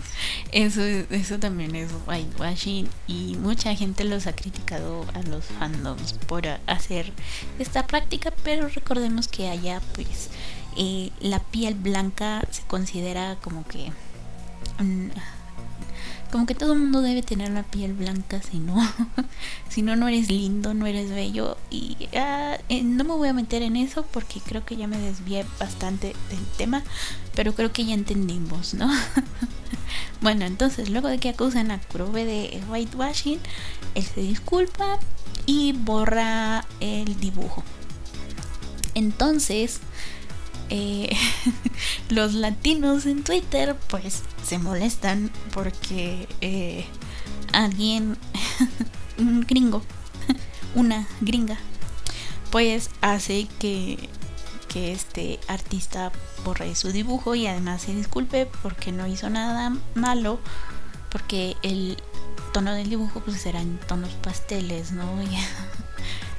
eso, 0.51 0.81
eso 0.81 1.39
también 1.39 1.75
es 1.75 1.91
whitewashing 2.07 2.89
y 3.07 3.37
mucha 3.37 3.73
gente 3.75 4.03
los 4.03 4.27
ha 4.27 4.35
criticado 4.35 5.05
a 5.13 5.21
los 5.21 5.45
fandoms 5.45 6.13
por 6.13 6.45
hacer 6.67 7.13
esta 7.59 7.87
práctica, 7.87 8.33
pero 8.43 8.67
recordemos 8.67 9.27
que 9.27 9.47
allá 9.47 9.81
pues 9.93 10.29
eh, 10.75 11.11
la 11.21 11.39
piel 11.39 11.75
blanca 11.75 12.41
se 12.51 12.63
considera 12.63 13.37
como 13.41 13.65
que... 13.65 13.91
Mm, 14.79 15.09
como 16.35 16.47
que 16.47 16.53
todo 16.53 16.73
el 16.73 16.79
mundo 16.79 17.01
debe 17.01 17.21
tener 17.21 17.51
la 17.51 17.63
piel 17.63 17.93
blanca, 17.93 18.41
si 18.41 18.59
no, 18.59 18.75
si 19.69 19.81
no, 19.81 19.95
no 19.95 20.09
eres 20.09 20.29
lindo, 20.29 20.73
no 20.73 20.85
eres 20.85 21.09
bello. 21.09 21.55
Y 21.71 21.95
ah, 22.13 22.57
eh, 22.67 22.83
no 22.83 23.05
me 23.05 23.13
voy 23.13 23.29
a 23.29 23.33
meter 23.33 23.61
en 23.61 23.77
eso 23.77 24.05
porque 24.11 24.41
creo 24.41 24.65
que 24.65 24.75
ya 24.75 24.85
me 24.85 24.97
desvié 24.97 25.45
bastante 25.61 26.07
del 26.07 26.45
tema, 26.57 26.83
pero 27.35 27.55
creo 27.55 27.71
que 27.71 27.85
ya 27.85 27.93
entendimos, 27.93 28.73
¿no? 28.73 28.91
bueno, 30.21 30.43
entonces 30.43 30.89
luego 30.89 31.07
de 31.07 31.19
que 31.19 31.29
acusan 31.29 31.71
a 31.71 31.79
Kurove 31.79 32.25
de 32.25 32.61
whitewashing, 32.69 33.39
él 33.93 34.03
se 34.03 34.19
disculpa 34.19 34.99
y 35.45 35.71
borra 35.71 36.65
el 36.81 37.17
dibujo. 37.17 37.63
Entonces, 38.93 39.79
eh, 40.69 41.15
los 42.09 42.33
latinos 42.33 43.05
en 43.05 43.23
Twitter 43.23 43.75
pues 43.89 44.23
se 44.43 44.57
molestan 44.57 45.31
porque 45.53 46.27
eh, 46.41 46.85
alguien, 47.53 48.17
un 49.17 49.41
gringo, 49.41 49.81
una 50.75 51.07
gringa, 51.21 51.57
pues 52.51 52.89
hace 53.01 53.47
que, 53.59 54.09
que 54.67 54.91
este 54.91 55.39
artista 55.47 56.11
borre 56.43 56.75
su 56.75 56.91
dibujo 56.91 57.35
y 57.35 57.47
además 57.47 57.83
se 57.83 57.93
disculpe 57.93 58.47
porque 58.61 58.91
no 58.91 59.07
hizo 59.07 59.29
nada 59.29 59.75
malo, 59.93 60.39
porque 61.09 61.55
el 61.63 61.97
tono 62.53 62.73
del 62.73 62.89
dibujo 62.89 63.19
pues 63.19 63.41
será 63.41 63.61
en 63.61 63.77
tonos 63.79 64.11
pasteles, 64.13 64.91
¿no? 64.91 65.05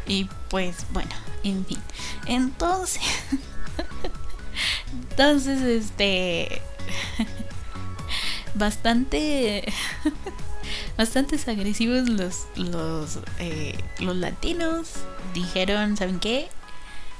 Y 0.06 0.28
pues 0.48 0.86
bueno, 0.92 1.10
en 1.42 1.64
fin. 1.66 1.78
Entonces, 2.26 3.02
entonces, 5.10 5.62
este, 5.62 6.62
bastante, 8.54 9.64
bastante 10.96 11.38
agresivos 11.50 12.08
los, 12.08 12.46
los, 12.56 13.18
eh, 13.38 13.76
los 14.00 14.16
latinos 14.16 14.92
dijeron, 15.34 15.96
¿saben 15.96 16.20
qué? 16.20 16.48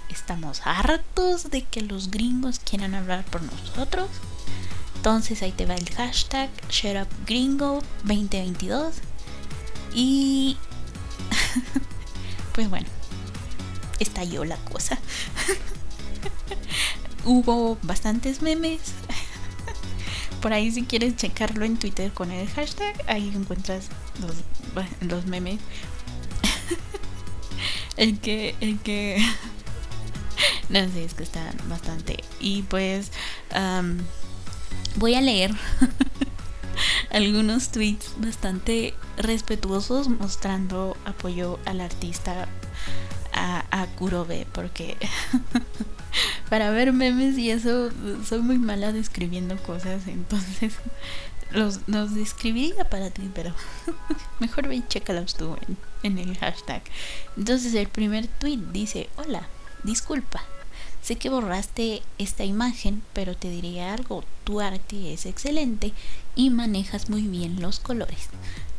Estamos 0.08 0.62
hartos 0.64 1.50
de 1.50 1.62
que 1.62 1.82
los 1.82 2.10
gringos 2.10 2.60
quieran 2.60 2.94
hablar 2.94 3.24
por 3.24 3.42
nosotros. 3.42 4.08
Entonces 4.96 5.42
ahí 5.42 5.52
te 5.52 5.66
va 5.66 5.74
el 5.74 5.88
hashtag 5.90 6.48
ShutUpGringo2022. 6.68 8.92
Y 9.94 10.56
pues 12.52 12.70
bueno, 12.70 12.86
estalló 13.98 14.44
la 14.44 14.56
cosa. 14.56 14.98
Hubo 17.24 17.78
bastantes 17.82 18.42
memes. 18.42 18.80
Por 20.40 20.52
ahí 20.52 20.70
si 20.70 20.84
quieres 20.84 21.16
checarlo 21.16 21.64
en 21.64 21.76
Twitter 21.78 22.12
con 22.12 22.30
el 22.30 22.48
hashtag, 22.48 22.94
ahí 23.08 23.32
encuentras 23.34 23.88
los, 25.00 25.26
memes. 25.26 25.60
el 27.96 28.18
que, 28.20 28.54
el 28.60 28.78
que 28.78 29.24
no 30.68 30.88
sé, 30.88 31.04
es 31.04 31.14
que 31.14 31.22
están 31.24 31.56
bastante. 31.68 32.22
Y 32.40 32.62
pues 32.62 33.10
voy 34.96 35.14
a 35.14 35.20
leer 35.20 35.52
algunos 37.10 37.70
tweets 37.70 38.12
bastante 38.18 38.94
respetuosos 39.16 40.08
mostrando 40.08 40.96
apoyo 41.04 41.58
al 41.64 41.80
artista 41.80 42.48
a 43.32 43.86
Kurobe 43.98 44.46
porque 44.52 44.96
para 46.50 46.70
ver 46.70 46.92
memes 46.92 47.38
y 47.38 47.50
eso 47.50 47.90
soy 48.24 48.40
muy 48.40 48.58
mala 48.58 48.92
describiendo 48.92 49.56
cosas 49.62 50.06
entonces 50.06 50.74
los, 51.50 51.80
describiría 52.14 52.88
para 52.88 53.10
ti 53.10 53.30
pero 53.34 53.52
mejor 54.40 54.68
ve 54.68 54.76
y 54.76 54.86
chécalos 54.86 55.34
tú 55.34 55.56
en, 56.02 56.18
el 56.18 56.36
hashtag 56.38 56.82
entonces 57.36 57.74
el 57.74 57.88
primer 57.88 58.26
tweet 58.26 58.58
dice 58.72 59.08
hola 59.16 59.48
disculpa 59.82 60.42
Sé 61.06 61.14
que 61.14 61.28
borraste 61.28 62.02
esta 62.18 62.42
imagen, 62.42 63.00
pero 63.12 63.36
te 63.36 63.48
diré 63.48 63.80
algo, 63.80 64.24
tu 64.42 64.60
arte 64.60 65.12
es 65.12 65.24
excelente 65.24 65.92
y 66.34 66.50
manejas 66.50 67.08
muy 67.10 67.22
bien 67.22 67.62
los 67.62 67.78
colores. 67.78 68.28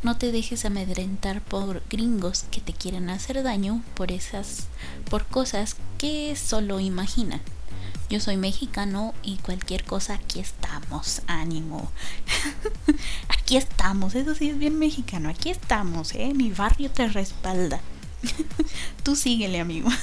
No 0.02 0.16
te 0.16 0.30
dejes 0.30 0.64
amedrentar 0.64 1.42
por 1.42 1.82
gringos 1.90 2.44
que 2.50 2.60
te 2.60 2.72
quieran 2.72 3.10
hacer 3.10 3.42
daño 3.42 3.82
por 3.94 4.12
esas 4.12 4.68
por 5.10 5.26
cosas 5.26 5.74
que 5.98 6.36
solo 6.36 6.78
imaginan. 6.78 7.40
Yo 8.08 8.20
soy 8.20 8.36
mexicano 8.36 9.12
y 9.22 9.38
cualquier 9.38 9.84
cosa 9.84 10.14
aquí 10.14 10.38
estamos, 10.38 11.22
ánimo. 11.26 11.90
aquí 13.28 13.56
estamos, 13.56 14.14
eso 14.14 14.34
sí 14.34 14.50
es 14.50 14.58
bien 14.58 14.78
mexicano, 14.78 15.28
aquí 15.28 15.50
estamos, 15.50 16.14
eh, 16.14 16.32
mi 16.32 16.50
barrio 16.50 16.90
te 16.90 17.08
respalda. 17.08 17.80
Tú 19.02 19.16
síguele, 19.16 19.58
amigo. 19.60 19.90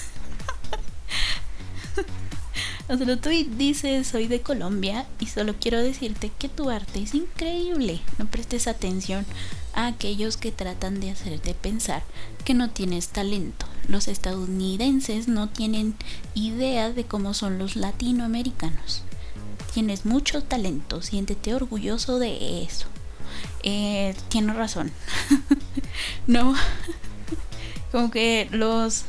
Otro 2.90 3.18
tweet 3.18 3.46
dice, 3.46 4.04
soy 4.04 4.28
de 4.28 4.42
Colombia 4.42 5.08
y 5.20 5.26
solo 5.28 5.56
quiero 5.60 5.82
decirte 5.82 6.32
que 6.38 6.50
tu 6.50 6.70
arte 6.70 7.02
es 7.02 7.16
increíble. 7.16 8.02
No 8.20 8.28
prestes 8.28 8.68
atención 8.68 9.26
a 9.76 9.88
aquellos 9.88 10.38
que 10.38 10.52
tratan 10.52 11.00
de 11.00 11.12
hacerte 11.12 11.54
pensar 11.54 12.04
que 12.44 12.54
no 12.54 12.70
tienes 12.72 13.10
talento. 13.10 13.68
Los 13.88 14.08
estadounidenses 14.08 15.28
no 15.28 15.50
tienen 15.50 15.96
idea 16.34 16.92
de 16.92 17.04
cómo 17.04 17.34
son 17.34 17.60
los 17.60 17.76
latinoamericanos. 17.76 19.04
Tienes 19.74 20.06
mucho 20.06 20.42
talento, 20.42 21.02
siéntete 21.02 21.54
orgulloso 21.54 22.18
de 22.18 22.64
eso. 22.64 22.88
Eh, 23.64 24.16
tiene 24.30 24.54
razón. 24.54 24.92
no, 26.28 26.56
como 27.92 28.10
que 28.10 28.48
los 28.52 29.06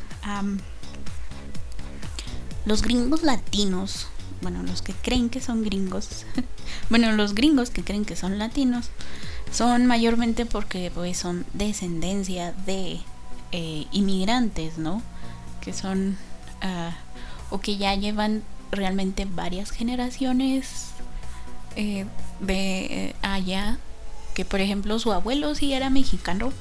los 2.64 2.82
gringos 2.82 3.22
latinos, 3.22 4.08
bueno, 4.42 4.62
los 4.64 4.82
que 4.82 4.92
creen 4.92 5.30
que 5.30 5.40
son 5.40 5.62
gringos, 5.62 6.26
bueno, 6.90 7.12
los 7.12 7.34
gringos 7.34 7.70
que 7.70 7.84
creen 7.84 8.04
que 8.04 8.16
son 8.16 8.38
latinos, 8.38 8.90
son 9.50 9.86
mayormente 9.86 10.46
porque 10.46 10.90
pues 10.94 11.16
son 11.18 11.46
descendencia 11.52 12.52
de 12.66 13.00
eh, 13.52 13.86
inmigrantes, 13.92 14.78
¿no? 14.78 15.02
Que 15.60 15.72
son, 15.72 16.18
uh, 16.62 17.54
o 17.54 17.60
que 17.60 17.76
ya 17.76 17.94
llevan 17.94 18.42
realmente 18.70 19.24
varias 19.24 19.70
generaciones 19.70 20.88
eh, 21.76 22.06
de 22.40 23.14
allá, 23.22 23.78
que 24.34 24.44
por 24.44 24.60
ejemplo 24.60 24.98
su 24.98 25.12
abuelo 25.12 25.54
sí 25.54 25.72
era 25.72 25.90
mexicano, 25.90 26.52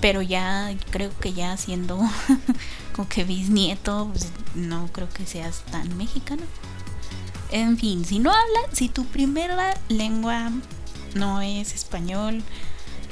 pero 0.00 0.22
ya 0.22 0.74
creo 0.90 1.10
que 1.18 1.32
ya 1.32 1.56
siendo 1.56 1.98
como 2.94 3.08
que 3.08 3.24
bisnieto, 3.24 4.08
pues, 4.12 4.30
no 4.54 4.88
creo 4.92 5.08
que 5.08 5.26
seas 5.26 5.62
tan 5.70 5.96
mexicano. 5.96 6.42
En 7.50 7.78
fin, 7.78 8.04
si 8.04 8.18
no 8.18 8.30
hablas, 8.30 8.66
si 8.72 8.88
tu 8.88 9.04
primera 9.04 9.78
lengua 9.88 10.50
no 11.14 11.40
es 11.40 11.74
español, 11.74 12.42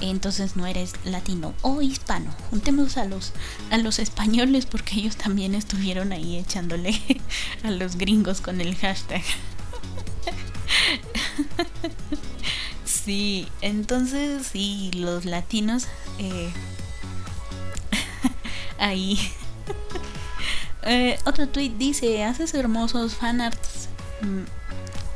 entonces 0.00 0.56
no 0.56 0.66
eres 0.66 0.94
latino 1.04 1.54
o 1.62 1.82
hispano. 1.82 2.34
Juntemos 2.50 2.96
a 2.96 3.04
los 3.04 3.32
a 3.70 3.78
los 3.78 3.98
españoles 3.98 4.66
porque 4.66 4.96
ellos 4.96 5.16
también 5.16 5.54
estuvieron 5.54 6.12
ahí 6.12 6.36
echándole 6.36 7.00
a 7.62 7.70
los 7.70 7.96
gringos 7.96 8.40
con 8.40 8.60
el 8.60 8.74
hashtag. 8.76 9.22
sí, 12.84 13.48
entonces 13.60 14.46
sí, 14.46 14.90
los 14.94 15.24
latinos 15.24 15.86
eh, 16.18 16.52
ahí. 18.78 19.18
Eh, 20.84 21.16
otro 21.26 21.48
tweet 21.48 21.70
dice, 21.78 22.24
haces 22.24 22.54
hermosos 22.54 23.14
fanarts. 23.14 23.88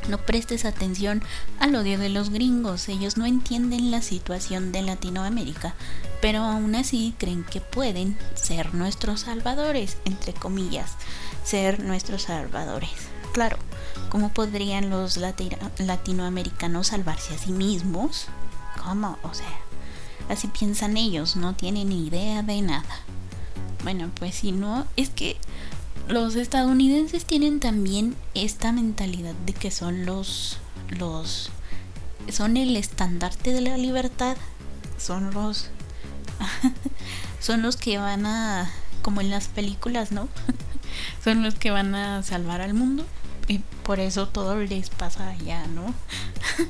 No 0.07 0.17
prestes 0.17 0.63
atención 0.63 1.21
al 1.59 1.75
odio 1.75 1.99
de 1.99 2.09
los 2.09 2.29
gringos, 2.29 2.87
ellos 2.87 3.17
no 3.17 3.25
entienden 3.25 3.91
la 3.91 4.01
situación 4.01 4.71
de 4.71 4.81
Latinoamérica, 4.81 5.75
pero 6.21 6.43
aún 6.43 6.75
así 6.75 7.13
creen 7.17 7.43
que 7.43 7.59
pueden 7.61 8.17
ser 8.33 8.73
nuestros 8.73 9.21
salvadores, 9.21 9.97
entre 10.05 10.33
comillas, 10.33 10.91
ser 11.43 11.81
nuestros 11.81 12.23
salvadores. 12.23 12.89
Claro, 13.33 13.57
¿cómo 14.09 14.29
podrían 14.33 14.89
los 14.89 15.17
latinoamericanos 15.77 16.87
salvarse 16.87 17.35
a 17.35 17.37
sí 17.37 17.51
mismos? 17.51 18.27
¿Cómo? 18.83 19.17
O 19.23 19.33
sea, 19.33 19.59
así 20.29 20.47
piensan 20.47 20.97
ellos, 20.97 21.35
no 21.35 21.53
tienen 21.53 21.91
idea 21.91 22.43
de 22.43 22.61
nada. 22.61 23.03
Bueno, 23.83 24.09
pues 24.19 24.35
si 24.35 24.51
no, 24.51 24.87
es 24.95 25.09
que 25.09 25.37
los 26.07 26.35
estadounidenses 26.35 27.25
tienen 27.25 27.59
también 27.59 28.15
esta 28.33 28.71
mentalidad 28.71 29.33
de 29.45 29.53
que 29.53 29.71
son 29.71 30.05
los 30.05 30.59
los 30.89 31.49
son 32.31 32.57
el 32.57 32.75
estandarte 32.75 33.53
de 33.53 33.61
la 33.61 33.77
libertad, 33.77 34.37
son 34.97 35.33
los 35.33 35.69
son 37.39 37.61
los 37.61 37.77
que 37.77 37.97
van 37.97 38.25
a 38.25 38.71
como 39.01 39.21
en 39.21 39.29
las 39.29 39.47
películas, 39.47 40.11
¿no? 40.11 40.27
son 41.23 41.43
los 41.43 41.55
que 41.55 41.71
van 41.71 41.95
a 41.95 42.23
salvar 42.23 42.61
al 42.61 42.73
mundo 42.73 43.05
y 43.47 43.59
por 43.83 43.99
eso 43.99 44.27
todo 44.27 44.57
les 44.57 44.89
pasa 44.89 45.29
allá, 45.29 45.65
¿no? 45.67 45.93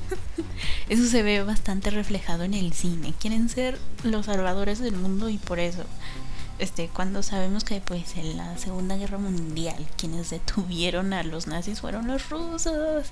eso 0.88 1.06
se 1.06 1.22
ve 1.22 1.42
bastante 1.42 1.90
reflejado 1.90 2.44
en 2.44 2.54
el 2.54 2.72
cine. 2.72 3.14
Quieren 3.18 3.48
ser 3.48 3.78
los 4.04 4.26
salvadores 4.26 4.78
del 4.78 4.96
mundo 4.96 5.28
y 5.28 5.38
por 5.38 5.58
eso 5.58 5.84
este, 6.58 6.88
cuando 6.88 7.22
sabemos 7.22 7.64
que 7.64 7.80
pues 7.80 8.16
en 8.16 8.36
la 8.36 8.56
Segunda 8.58 8.96
Guerra 8.96 9.18
Mundial 9.18 9.86
quienes 9.96 10.30
detuvieron 10.30 11.12
a 11.12 11.22
los 11.22 11.46
nazis 11.46 11.80
fueron 11.80 12.06
los 12.06 12.28
rusos. 12.30 13.06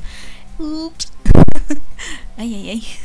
Ups. 0.59 1.13
ay, 2.37 2.55
ay, 2.55 2.71
ay. 2.71 2.87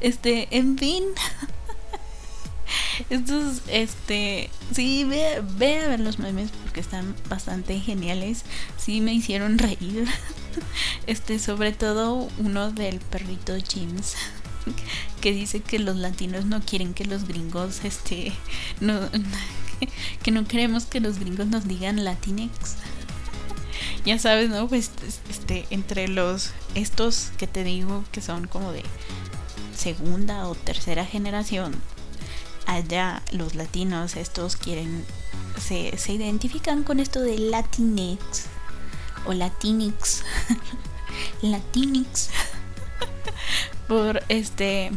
Este, 0.00 0.48
en 0.56 0.78
fin. 0.78 1.04
Estos, 3.10 3.62
este, 3.68 4.50
sí, 4.72 5.04
ve, 5.04 5.42
ve 5.56 5.80
a 5.80 5.88
ver 5.88 6.00
los 6.00 6.18
memes 6.18 6.50
porque 6.50 6.80
están 6.80 7.14
bastante 7.28 7.78
geniales. 7.80 8.44
Sí, 8.76 9.00
me 9.00 9.12
hicieron 9.12 9.58
reír. 9.58 10.06
Este, 11.06 11.38
sobre 11.38 11.72
todo 11.72 12.28
uno 12.38 12.72
del 12.72 12.98
perrito 12.98 13.52
James 13.72 14.16
que 15.20 15.32
dice 15.32 15.60
que 15.60 15.78
los 15.78 15.96
latinos 15.96 16.44
no 16.44 16.60
quieren 16.60 16.94
que 16.94 17.04
los 17.04 17.26
gringos, 17.26 17.84
este, 17.84 18.32
no, 18.80 19.00
que 20.22 20.30
no 20.30 20.44
queremos 20.46 20.84
que 20.84 21.00
los 21.00 21.18
gringos 21.18 21.46
nos 21.46 21.66
digan 21.66 22.04
latinex. 22.04 22.76
ya 24.04 24.18
sabes, 24.18 24.50
¿no? 24.50 24.68
Pues, 24.68 24.90
este, 25.28 25.66
entre 25.70 26.08
los, 26.08 26.52
estos 26.74 27.32
que 27.38 27.46
te 27.46 27.64
digo 27.64 28.04
que 28.12 28.20
son 28.20 28.46
como 28.46 28.72
de 28.72 28.82
segunda 29.76 30.48
o 30.48 30.54
tercera 30.54 31.04
generación, 31.06 31.74
allá 32.66 33.22
los 33.32 33.54
latinos, 33.54 34.16
estos 34.16 34.56
quieren 34.56 35.04
se, 35.60 35.96
se 35.98 36.12
identifican 36.12 36.82
con 36.82 37.00
esto 37.00 37.20
de 37.20 37.38
Latinx 37.38 38.46
o 39.26 39.32
Latinx. 39.32 40.24
Latinx. 41.42 42.30
Por 43.90 44.22
este. 44.28 44.92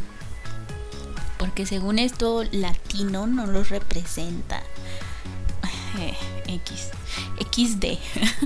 Porque 1.36 1.66
según 1.66 1.98
esto, 1.98 2.44
latino 2.52 3.26
no 3.26 3.44
los 3.44 3.70
representa. 3.70 4.62
Eh, 5.98 6.14
X. 6.46 6.90
XD. 7.40 7.98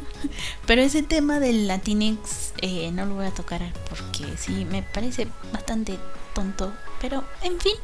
Pero 0.66 0.80
ese 0.80 1.02
tema 1.02 1.38
del 1.38 1.66
Latinx 1.66 2.54
eh, 2.62 2.90
no 2.92 3.04
lo 3.04 3.16
voy 3.16 3.26
a 3.26 3.30
tocar 3.30 3.60
porque 3.90 4.38
sí 4.38 4.64
me 4.64 4.82
parece 4.82 5.28
bastante 5.52 5.98
tonto. 6.34 6.72
Pero 7.02 7.24
en 7.42 7.60
fin. 7.60 7.74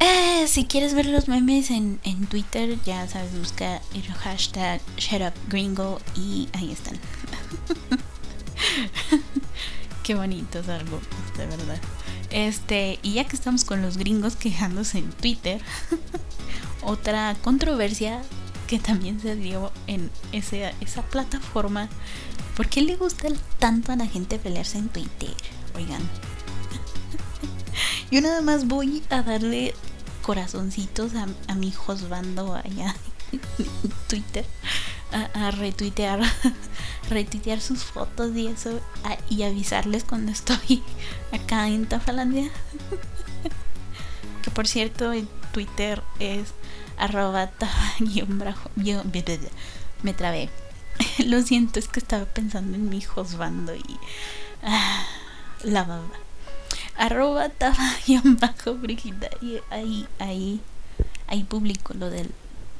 Eh, 0.00 0.46
si 0.48 0.64
quieres 0.64 0.94
ver 0.94 1.04
los 1.04 1.28
memes 1.28 1.70
en, 1.70 2.00
en 2.04 2.26
Twitter, 2.26 2.78
ya 2.86 3.06
sabes, 3.06 3.38
busca 3.38 3.82
el 3.92 4.10
hashtag 4.14 4.80
ShutUpGringo 4.96 6.00
y 6.14 6.48
ahí 6.54 6.72
están. 6.72 6.98
Qué 10.06 10.14
bonitos 10.14 10.68
algo, 10.68 11.00
de 11.36 11.46
verdad. 11.46 11.80
Este, 12.30 13.00
y 13.02 13.14
ya 13.14 13.24
que 13.24 13.34
estamos 13.34 13.64
con 13.64 13.82
los 13.82 13.96
gringos 13.96 14.36
quejándose 14.36 14.98
en 14.98 15.10
Twitter, 15.10 15.60
otra 16.84 17.34
controversia 17.42 18.22
que 18.68 18.78
también 18.78 19.20
se 19.20 19.34
dio 19.34 19.72
en 19.88 20.12
ese, 20.30 20.72
esa 20.80 21.02
plataforma. 21.02 21.88
¿Por 22.56 22.68
qué 22.68 22.82
le 22.82 22.94
gusta 22.94 23.26
tanto 23.58 23.90
a 23.90 23.96
la 23.96 24.06
gente 24.06 24.38
pelearse 24.38 24.78
en 24.78 24.90
Twitter? 24.90 25.34
Oigan. 25.74 26.08
Yo 28.12 28.20
nada 28.20 28.42
más 28.42 28.68
voy 28.68 29.02
a 29.10 29.22
darle 29.22 29.74
corazoncitos 30.22 31.14
a, 31.16 31.54
mi 31.56 31.72
Josbando 31.72 32.54
allá 32.54 32.94
en 33.32 33.90
Twitter. 34.08 34.46
A, 35.12 35.50
retuitear 35.52 36.20
retuitear 37.10 37.60
sus 37.60 37.84
fotos 37.84 38.34
y 38.36 38.48
eso 38.48 38.80
y 39.30 39.44
avisarles 39.44 40.04
cuando 40.04 40.32
estoy 40.32 40.82
acá 41.32 41.68
en 41.68 41.86
Tafalandia. 41.86 42.50
Que 44.42 44.50
por 44.52 44.68
cierto 44.68 45.12
en 45.12 45.28
Twitter 45.52 46.02
es 46.20 46.54
arroba 46.98 47.50
me 50.02 50.14
trabé. 50.14 50.50
Lo 51.26 51.42
siento 51.42 51.78
es 51.78 51.88
que 51.88 52.00
estaba 52.00 52.26
pensando 52.26 52.76
en 52.76 52.88
mi 52.88 53.00
Josbando 53.00 53.74
y 53.74 53.98
la 55.64 55.84
baba. 55.84 56.06
Arroba 56.96 57.50
bajo 58.24 58.74
Brigida 58.74 59.28
y 59.42 59.58
ahí 59.70 60.06
ahí 60.18 60.60
ahí 61.26 61.44
publico 61.44 61.92
lo 61.94 62.08
del 62.08 62.30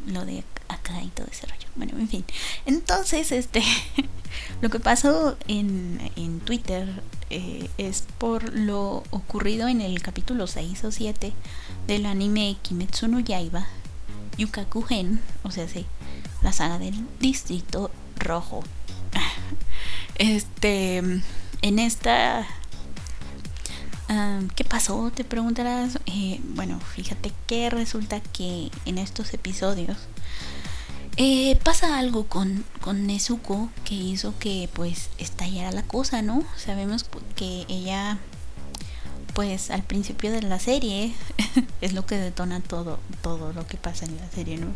lo 0.06 0.24
de 0.24 0.38
acá 0.68 1.02
y 1.02 1.08
todo 1.08 1.26
ese 1.30 1.46
rollo 1.46 1.66
bueno 1.76 1.98
en 1.98 2.08
fin 2.08 2.24
entonces 2.64 3.32
este 3.32 3.62
lo 4.60 4.68
que 4.70 4.80
pasó 4.80 5.36
en, 5.48 6.10
en 6.16 6.40
Twitter 6.40 7.02
eh, 7.30 7.68
es 7.78 8.04
por 8.18 8.52
lo 8.54 9.02
ocurrido 9.10 9.68
en 9.68 9.80
el 9.80 10.00
capítulo 10.02 10.46
6 10.46 10.84
o 10.84 10.92
7 10.92 11.32
del 11.86 12.06
anime 12.06 12.56
Kimetsu 12.62 13.08
no 13.08 13.20
Yaiba 13.20 13.66
Yukaku-gen 14.38 15.20
o 15.42 15.50
sea 15.50 15.68
sí 15.68 15.86
la 16.42 16.52
saga 16.52 16.78
del 16.78 16.94
distrito 17.20 17.90
rojo 18.18 18.62
este 20.16 20.98
en 21.62 21.78
esta 21.78 22.46
¿Qué 24.54 24.64
pasó? 24.64 25.10
Te 25.10 25.24
preguntarás. 25.24 25.98
Eh, 26.06 26.40
bueno, 26.54 26.78
fíjate 26.80 27.32
que 27.46 27.70
resulta 27.70 28.20
que 28.20 28.70
en 28.84 28.98
estos 28.98 29.34
episodios 29.34 29.96
eh, 31.16 31.58
pasa 31.64 31.98
algo 31.98 32.26
con, 32.26 32.64
con 32.80 33.06
Nezuko 33.06 33.70
que 33.84 33.94
hizo 33.94 34.34
que 34.38 34.68
pues 34.72 35.10
estallara 35.18 35.72
la 35.72 35.82
cosa, 35.82 36.22
¿no? 36.22 36.44
Sabemos 36.56 37.06
que 37.34 37.64
ella 37.68 38.18
pues 39.34 39.70
al 39.70 39.82
principio 39.82 40.32
de 40.32 40.40
la 40.40 40.58
serie 40.58 41.12
es 41.82 41.92
lo 41.92 42.06
que 42.06 42.16
detona 42.16 42.60
todo 42.60 42.98
todo 43.20 43.52
lo 43.52 43.66
que 43.66 43.76
pasa 43.76 44.06
en 44.06 44.16
la 44.16 44.30
serie, 44.30 44.56
¿no? 44.56 44.74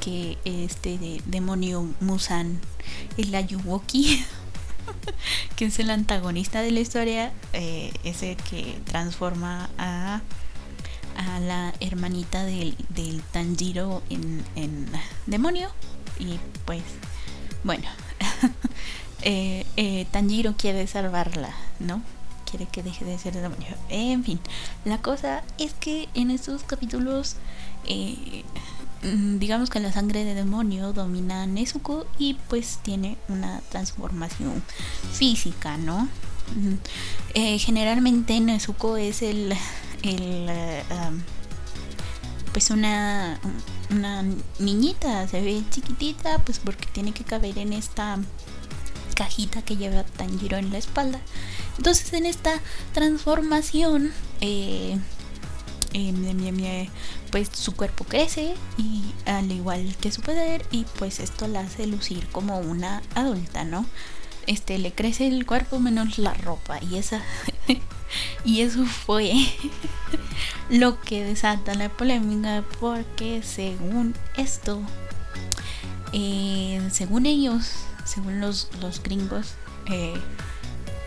Que 0.00 0.38
este 0.44 1.20
demonio 1.26 1.88
Musan, 2.00 2.60
el 3.16 3.34
Ayuwoki 3.34 4.24
que 5.56 5.66
es 5.66 5.78
el 5.78 5.90
antagonista 5.90 6.62
de 6.62 6.70
la 6.70 6.80
historia, 6.80 7.32
eh, 7.52 7.92
es 8.04 8.22
el 8.22 8.36
que 8.36 8.78
transforma 8.84 9.70
a, 9.78 10.20
a 11.16 11.40
la 11.40 11.74
hermanita 11.80 12.44
del, 12.44 12.76
del 12.90 13.22
Tanjiro 13.32 14.02
en, 14.10 14.44
en, 14.54 14.86
demonio. 15.26 15.70
Y 16.18 16.38
pues, 16.64 16.82
bueno, 17.64 17.84
eh, 19.22 19.66
eh, 19.76 20.06
Tanjiro 20.10 20.56
quiere 20.56 20.86
salvarla, 20.86 21.54
¿no? 21.78 22.02
Quiere 22.48 22.66
que 22.66 22.82
deje 22.82 23.04
de 23.04 23.18
ser 23.18 23.34
demonio. 23.34 23.74
En 23.88 24.24
fin, 24.24 24.40
la 24.84 24.98
cosa 24.98 25.42
es 25.58 25.74
que 25.74 26.08
en 26.14 26.30
estos 26.30 26.62
capítulos 26.62 27.36
eh, 27.86 28.44
Mm, 29.02 29.38
digamos 29.38 29.70
que 29.70 29.78
la 29.78 29.92
sangre 29.92 30.24
de 30.24 30.34
demonio 30.34 30.92
domina 30.92 31.42
a 31.42 31.46
Nezuko 31.46 32.06
y 32.18 32.34
pues 32.48 32.78
tiene 32.82 33.18
una 33.28 33.60
transformación 33.68 34.62
física, 35.12 35.76
¿no? 35.76 36.08
Eh, 37.34 37.58
generalmente 37.58 38.40
Nezuko 38.40 38.96
es 38.96 39.22
el, 39.22 39.54
el 40.02 40.46
eh, 40.48 40.82
pues 42.52 42.70
una, 42.70 43.38
una 43.90 44.24
niñita, 44.58 45.28
se 45.28 45.42
ve 45.42 45.62
chiquitita, 45.70 46.38
pues 46.38 46.58
porque 46.58 46.86
tiene 46.86 47.12
que 47.12 47.22
caber 47.22 47.58
en 47.58 47.74
esta 47.74 48.18
cajita 49.14 49.62
que 49.62 49.76
lleva 49.76 50.04
Tanjiro 50.04 50.56
en 50.56 50.70
la 50.70 50.78
espalda. 50.78 51.20
Entonces 51.76 52.12
en 52.14 52.24
esta 52.24 52.60
transformación 52.94 54.12
eh, 54.40 54.98
pues 57.30 57.50
su 57.52 57.74
cuerpo 57.74 58.04
crece 58.04 58.54
y 58.78 59.02
al 59.26 59.50
igual 59.52 59.94
que 60.00 60.10
su 60.10 60.22
poder 60.22 60.64
y 60.70 60.84
pues 60.98 61.20
esto 61.20 61.48
la 61.48 61.60
hace 61.60 61.86
lucir 61.86 62.26
como 62.28 62.58
una 62.58 63.02
adulta, 63.14 63.64
¿no? 63.64 63.84
Este 64.46 64.78
le 64.78 64.92
crece 64.92 65.26
el 65.26 65.44
cuerpo 65.44 65.78
menos 65.80 66.18
la 66.18 66.32
ropa 66.34 66.78
y 66.82 66.96
esa 66.96 67.22
y 68.44 68.60
eso 68.60 68.84
fue 68.84 69.32
lo 70.70 71.00
que 71.00 71.24
desata 71.24 71.74
la 71.74 71.88
polémica 71.88 72.64
porque 72.80 73.42
según 73.42 74.14
esto 74.36 74.80
eh, 76.12 76.80
según 76.90 77.26
ellos 77.26 77.72
según 78.04 78.40
los, 78.40 78.68
los 78.80 79.02
gringos 79.02 79.54
eh, 79.90 80.14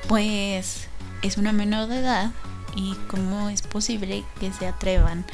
pues 0.08 0.88
es 1.22 1.38
una 1.38 1.54
menor 1.54 1.88
de 1.88 2.00
edad 2.00 2.32
y 2.76 2.96
cómo 3.08 3.50
es 3.50 3.62
posible 3.62 4.24
que 4.40 4.52
se 4.52 4.68
atrevan 4.68 5.26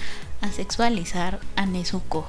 a 0.41 0.51
sexualizar 0.51 1.39
a 1.55 1.65
Nezuko. 1.65 2.27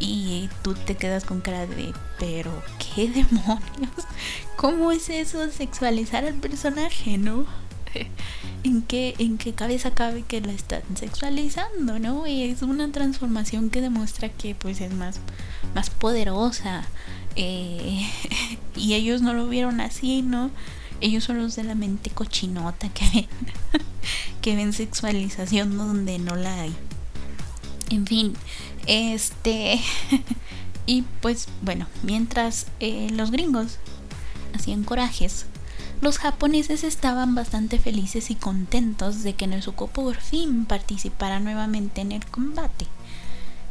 Y 0.00 0.48
tú 0.62 0.74
te 0.74 0.96
quedas 0.96 1.24
con 1.24 1.40
cara 1.40 1.66
de, 1.66 1.92
pero 2.18 2.52
¿qué 2.78 3.08
demonios? 3.14 4.06
¿Cómo 4.56 4.92
es 4.92 5.08
eso 5.08 5.50
sexualizar 5.50 6.24
al 6.24 6.34
personaje, 6.34 7.18
no? 7.18 7.46
¿En 8.68 8.82
qué, 8.82 9.14
¿En 9.18 9.38
qué 9.38 9.54
cabeza 9.54 9.92
cabe 9.92 10.24
que 10.24 10.42
la 10.42 10.52
están 10.52 10.82
sexualizando, 10.94 11.98
no? 11.98 12.26
Y 12.26 12.42
es 12.42 12.60
una 12.60 12.92
transformación 12.92 13.70
que 13.70 13.80
demuestra 13.80 14.28
que 14.28 14.54
pues 14.54 14.82
es 14.82 14.92
más, 14.92 15.20
más 15.74 15.88
poderosa. 15.88 16.84
Eh, 17.34 18.06
y 18.76 18.92
ellos 18.92 19.22
no 19.22 19.32
lo 19.32 19.48
vieron 19.48 19.80
así, 19.80 20.20
¿no? 20.20 20.50
Ellos 21.00 21.24
son 21.24 21.38
los 21.38 21.56
de 21.56 21.64
la 21.64 21.74
mente 21.74 22.10
cochinota 22.10 22.90
que 22.90 23.06
ven, 23.14 23.26
que 24.42 24.54
ven 24.54 24.74
sexualización 24.74 25.78
donde 25.78 26.18
no 26.18 26.36
la 26.36 26.60
hay. 26.60 26.76
En 27.88 28.06
fin, 28.06 28.34
este. 28.86 29.80
y 30.84 31.04
pues 31.22 31.48
bueno, 31.62 31.86
mientras 32.02 32.66
eh, 32.80 33.08
los 33.12 33.30
gringos 33.30 33.78
hacían 34.52 34.84
corajes, 34.84 35.46
los 36.00 36.18
japoneses 36.18 36.84
estaban 36.84 37.34
bastante 37.34 37.78
felices 37.78 38.30
y 38.30 38.34
contentos 38.34 39.22
de 39.22 39.34
que 39.34 39.46
Nezuko 39.46 39.88
por 39.88 40.16
fin 40.16 40.64
participara 40.64 41.40
nuevamente 41.40 42.00
en 42.00 42.12
el 42.12 42.24
combate. 42.26 42.86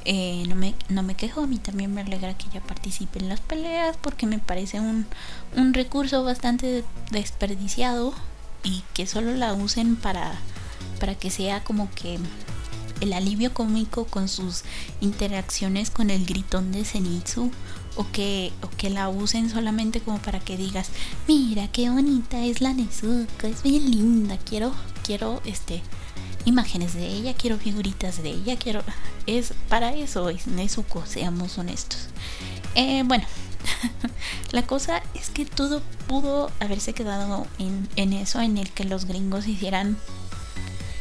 Eh, 0.05 0.45
no, 0.47 0.55
me, 0.55 0.73
no 0.87 1.03
me 1.03 1.15
quejo, 1.15 1.41
a 1.41 1.47
mí 1.47 1.57
también 1.57 1.93
me 1.93 2.01
alegra 2.01 2.37
que 2.37 2.47
ella 2.47 2.61
participe 2.61 3.19
en 3.19 3.27
las 3.27 3.41
peleas 3.41 3.97
porque 3.97 4.25
me 4.25 4.39
parece 4.39 4.79
un, 4.79 5.05
un 5.55 5.73
recurso 5.73 6.23
bastante 6.23 6.85
desperdiciado 7.11 8.13
y 8.63 8.83
que 8.93 9.05
solo 9.05 9.33
la 9.35 9.53
usen 9.53 9.95
para, 9.97 10.33
para 10.99 11.15
que 11.15 11.29
sea 11.29 11.63
como 11.63 11.89
que 11.91 12.19
el 13.01 13.13
alivio 13.13 13.53
cómico 13.53 14.05
con 14.05 14.27
sus 14.27 14.63
interacciones 15.01 15.89
con 15.89 16.09
el 16.09 16.25
gritón 16.25 16.71
de 16.71 16.83
Zenitsu 16.83 17.51
o 17.97 18.05
que, 18.11 18.53
o 18.61 18.69
que 18.69 18.89
la 18.89 19.09
usen 19.09 19.49
solamente 19.49 19.99
como 19.99 20.19
para 20.19 20.39
que 20.39 20.55
digas, 20.55 20.89
mira 21.27 21.67
qué 21.67 21.89
bonita 21.89 22.43
es 22.45 22.61
la 22.61 22.73
Nezuko, 22.73 23.47
es 23.47 23.63
bien 23.63 23.89
linda, 23.89 24.37
quiero, 24.37 24.71
quiero 25.03 25.41
este 25.45 25.81
imágenes 26.45 26.93
de 26.93 27.07
ella, 27.07 27.33
quiero 27.33 27.57
figuritas 27.57 28.23
de 28.23 28.29
ella, 28.29 28.55
quiero... 28.57 28.81
Es 29.25 29.53
para 29.67 29.93
eso 29.93 30.29
es 30.29 30.47
Nezuko, 30.47 31.05
seamos 31.05 31.57
honestos. 31.57 32.07
Eh, 32.75 33.03
bueno, 33.03 33.25
la 34.51 34.65
cosa 34.65 35.03
es 35.13 35.29
que 35.29 35.43
todo 35.43 35.81
pudo 36.07 36.49
haberse 36.61 36.93
quedado 36.93 37.45
en, 37.59 37.89
en, 37.97 38.13
eso, 38.13 38.39
en 38.39 38.57
el 38.57 38.71
que 38.71 38.85
los 38.85 39.05
gringos 39.05 39.47
hicieran, 39.47 39.97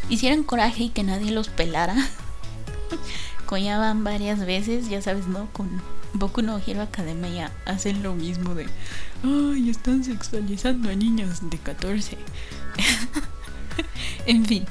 hicieran 0.09 0.43
coraje 0.43 0.85
y 0.85 0.89
que 0.89 1.05
nadie 1.05 1.31
los 1.31 1.49
pelara. 1.49 1.95
Coñaban 3.47 4.03
varias 4.03 4.41
veces, 4.41 4.89
ya 4.89 5.01
sabes, 5.01 5.29
¿no? 5.29 5.47
Con 5.53 5.81
Boku 6.19 6.43
no 6.43 6.61
Hero 6.65 6.83
Academia 6.83 7.53
hacen 7.65 8.03
lo 8.03 8.15
mismo 8.15 8.55
de, 8.55 8.67
ay, 9.23 9.71
están 9.71 10.05
sexualizando 10.05 10.91
a 10.91 10.95
niños 10.95 11.49
de 11.51 11.59
14. 11.59 12.19
en 14.27 14.45
fin. 14.45 14.67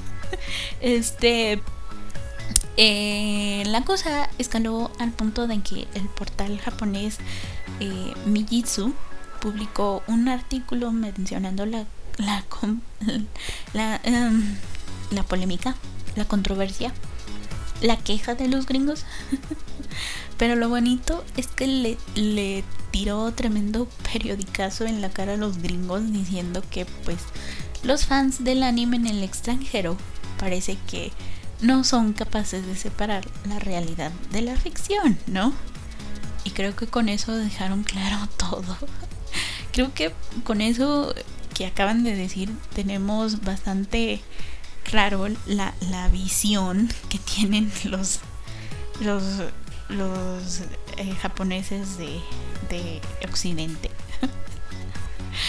este. 0.80 1.60
Eh, 2.78 3.62
la 3.66 3.84
cosa 3.84 4.28
escaló 4.36 4.90
al 4.98 5.10
punto 5.10 5.46
de 5.46 5.60
que 5.62 5.88
el 5.94 6.08
portal 6.08 6.58
japonés 6.58 7.16
eh, 7.80 8.12
Mijitsu 8.26 8.92
publicó 9.40 10.02
un 10.08 10.28
artículo 10.28 10.92
mencionando 10.92 11.64
la 11.64 11.86
la, 13.72 14.00
em, 14.04 14.56
la 15.10 15.22
polémica, 15.22 15.74
la 16.16 16.24
controversia, 16.24 16.92
la 17.80 17.96
queja 17.96 18.34
de 18.34 18.48
los 18.48 18.66
gringos. 18.66 19.04
Pero 20.38 20.56
lo 20.56 20.68
bonito 20.68 21.24
es 21.36 21.46
que 21.46 21.66
le, 21.66 21.98
le 22.14 22.64
tiró 22.90 23.32
tremendo 23.32 23.88
periodicazo 24.12 24.84
en 24.84 25.00
la 25.00 25.10
cara 25.10 25.34
a 25.34 25.36
los 25.36 25.58
gringos 25.58 26.12
diciendo 26.12 26.62
que 26.70 26.86
pues 27.04 27.18
los 27.82 28.06
fans 28.06 28.44
del 28.44 28.62
anime 28.62 28.96
en 28.96 29.06
el 29.06 29.22
extranjero 29.22 29.96
parece 30.38 30.76
que 30.86 31.12
no 31.60 31.84
son 31.84 32.12
capaces 32.12 32.66
de 32.66 32.76
separar 32.76 33.26
la 33.48 33.58
realidad 33.58 34.12
de 34.30 34.42
la 34.42 34.56
ficción, 34.56 35.18
¿no? 35.26 35.52
Y 36.44 36.50
creo 36.50 36.76
que 36.76 36.86
con 36.86 37.08
eso 37.08 37.34
dejaron 37.34 37.82
claro 37.82 38.28
todo. 38.36 38.76
creo 39.72 39.92
que 39.94 40.12
con 40.44 40.60
eso 40.60 41.14
que 41.54 41.66
acaban 41.66 42.04
de 42.04 42.14
decir 42.14 42.50
tenemos 42.74 43.42
bastante 43.42 44.20
claro 44.84 45.26
la, 45.46 45.74
la 45.80 46.08
visión 46.08 46.88
que 47.08 47.18
tienen 47.18 47.72
los, 47.84 48.20
los, 49.00 49.22
los 49.88 50.62
eh, 50.96 51.14
japoneses 51.20 51.98
de, 51.98 52.20
de 52.70 53.00
Occidente. 53.28 53.90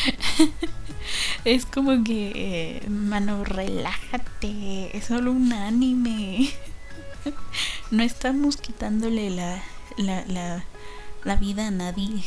es 1.46 1.66
como 1.66 2.04
que, 2.04 2.32
eh, 2.36 2.90
mano, 2.90 3.44
relájate, 3.44 4.98
es 4.98 5.06
solo 5.06 5.32
un 5.32 5.54
anime. 5.54 6.50
no 7.92 8.04
estamos 8.04 8.58
quitándole 8.58 9.30
la, 9.30 9.64
la, 9.98 10.26
la, 10.26 10.64
la 11.24 11.36
vida 11.36 11.68
a 11.68 11.72
nadie. 11.72 12.24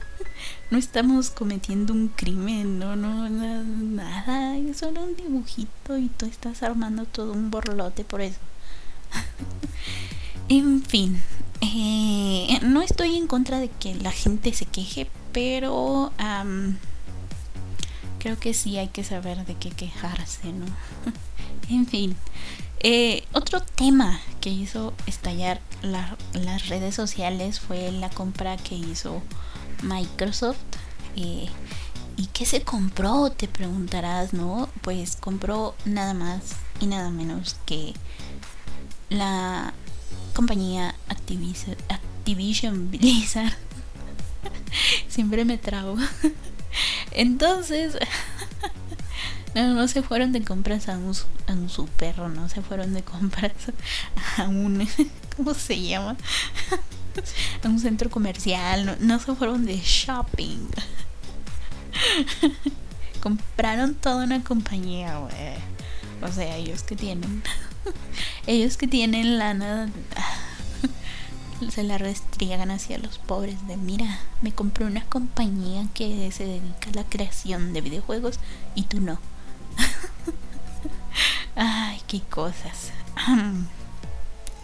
no 0.70 0.78
estamos 0.78 1.30
cometiendo 1.30 1.92
un 1.92 2.08
crimen, 2.08 2.78
no, 2.78 2.96
no, 2.96 3.28
nada, 3.28 4.56
es 4.58 4.78
solo 4.78 5.02
un 5.02 5.16
dibujito 5.16 5.96
y 5.96 6.08
tú 6.08 6.26
estás 6.26 6.62
armando 6.62 7.04
todo 7.04 7.32
un 7.32 7.50
borlote 7.50 8.04
por 8.04 8.20
eso. 8.20 8.38
En 10.48 10.82
fin, 10.82 11.22
eh, 11.60 12.58
no 12.62 12.82
estoy 12.82 13.16
en 13.16 13.26
contra 13.26 13.58
de 13.58 13.68
que 13.68 13.94
la 13.94 14.12
gente 14.12 14.52
se 14.52 14.66
queje, 14.66 15.08
pero 15.32 16.12
creo 18.18 18.38
que 18.38 18.54
sí 18.54 18.78
hay 18.78 18.88
que 18.88 19.04
saber 19.04 19.44
de 19.44 19.54
qué 19.54 19.70
quejarse, 19.70 20.52
¿no? 20.52 20.66
en 21.68 21.86
fin, 21.86 22.16
eh, 22.80 23.24
otro 23.32 23.60
tema 23.60 24.20
que 24.40 24.50
hizo 24.50 24.94
estallar 25.06 25.60
las 25.82 26.68
redes 26.68 26.94
sociales 26.94 27.58
fue 27.58 27.90
la 27.90 28.08
compra 28.08 28.56
que 28.56 28.76
hizo 28.76 29.20
Microsoft. 29.82 30.58
Eh, 31.16 31.48
¿Y 32.16 32.26
qué 32.26 32.46
se 32.46 32.62
compró? 32.62 33.30
Te 33.30 33.48
preguntarás, 33.48 34.32
¿no? 34.32 34.68
Pues 34.82 35.16
compró 35.16 35.74
nada 35.84 36.14
más 36.14 36.42
y 36.80 36.86
nada 36.86 37.10
menos 37.10 37.56
que 37.66 37.94
la 39.08 39.72
compañía 40.38 40.94
Activision, 41.08 42.92
Blizzard. 42.92 43.52
Siempre 45.08 45.44
me 45.44 45.58
trago. 45.58 45.96
Entonces, 47.10 47.98
no, 49.56 49.74
no 49.74 49.88
se 49.88 50.00
fueron 50.00 50.30
de 50.30 50.44
compras 50.44 50.88
a 50.88 50.96
un, 50.96 51.12
a 51.48 51.52
un 51.54 51.68
super, 51.68 52.20
no 52.20 52.48
se 52.48 52.62
fueron 52.62 52.94
de 52.94 53.02
compras 53.02 53.50
a 54.36 54.44
un, 54.44 54.88
¿cómo 55.36 55.54
se 55.54 55.82
llama? 55.82 56.16
A 57.64 57.68
un 57.68 57.80
centro 57.80 58.08
comercial, 58.08 58.86
no, 58.86 58.94
no 59.00 59.18
se 59.18 59.34
fueron 59.34 59.66
de 59.66 59.76
shopping. 59.78 60.68
Compraron 63.20 63.96
toda 63.96 64.22
una 64.22 64.44
compañía, 64.44 65.18
güey. 65.18 65.32
O 66.22 66.32
sea, 66.32 66.56
ellos 66.56 66.84
que 66.84 66.94
tienen, 66.94 67.42
ellos 68.46 68.76
que 68.76 68.86
tienen 68.86 69.38
lana 69.38 69.90
se 71.70 71.82
la 71.82 71.98
restriegan 71.98 72.70
hacia 72.70 72.98
los 72.98 73.18
pobres 73.18 73.66
de 73.66 73.76
mira, 73.76 74.20
me 74.42 74.52
compré 74.52 74.84
una 74.84 75.04
compañía 75.04 75.86
que 75.92 76.30
se 76.32 76.44
dedica 76.44 76.90
a 76.90 76.94
la 76.94 77.04
creación 77.04 77.72
de 77.72 77.80
videojuegos 77.80 78.38
y 78.74 78.84
tú 78.84 79.00
no. 79.00 79.18
Ay, 81.56 82.00
qué 82.06 82.20
cosas. 82.20 82.92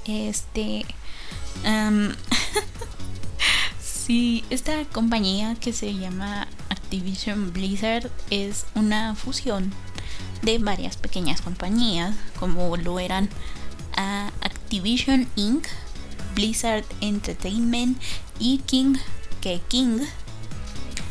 Este... 0.06 0.86
sí, 3.80 4.44
esta 4.50 4.84
compañía 4.86 5.56
que 5.56 5.72
se 5.72 5.94
llama 5.94 6.46
Activision 6.68 7.52
Blizzard 7.52 8.10
es 8.30 8.66
una 8.74 9.14
fusión 9.14 9.72
de 10.44 10.58
varias 10.58 10.96
pequeñas 10.96 11.40
compañías, 11.40 12.14
como 12.38 12.76
lo 12.76 12.98
eran 12.98 13.28
ah, 13.96 14.30
Activision 14.40 15.28
Inc., 15.36 15.66
Blizzard 16.34 16.84
Entertainment 17.00 18.00
y 18.38 18.58
King, 18.58 18.96
que 19.40 19.60
King 19.68 20.00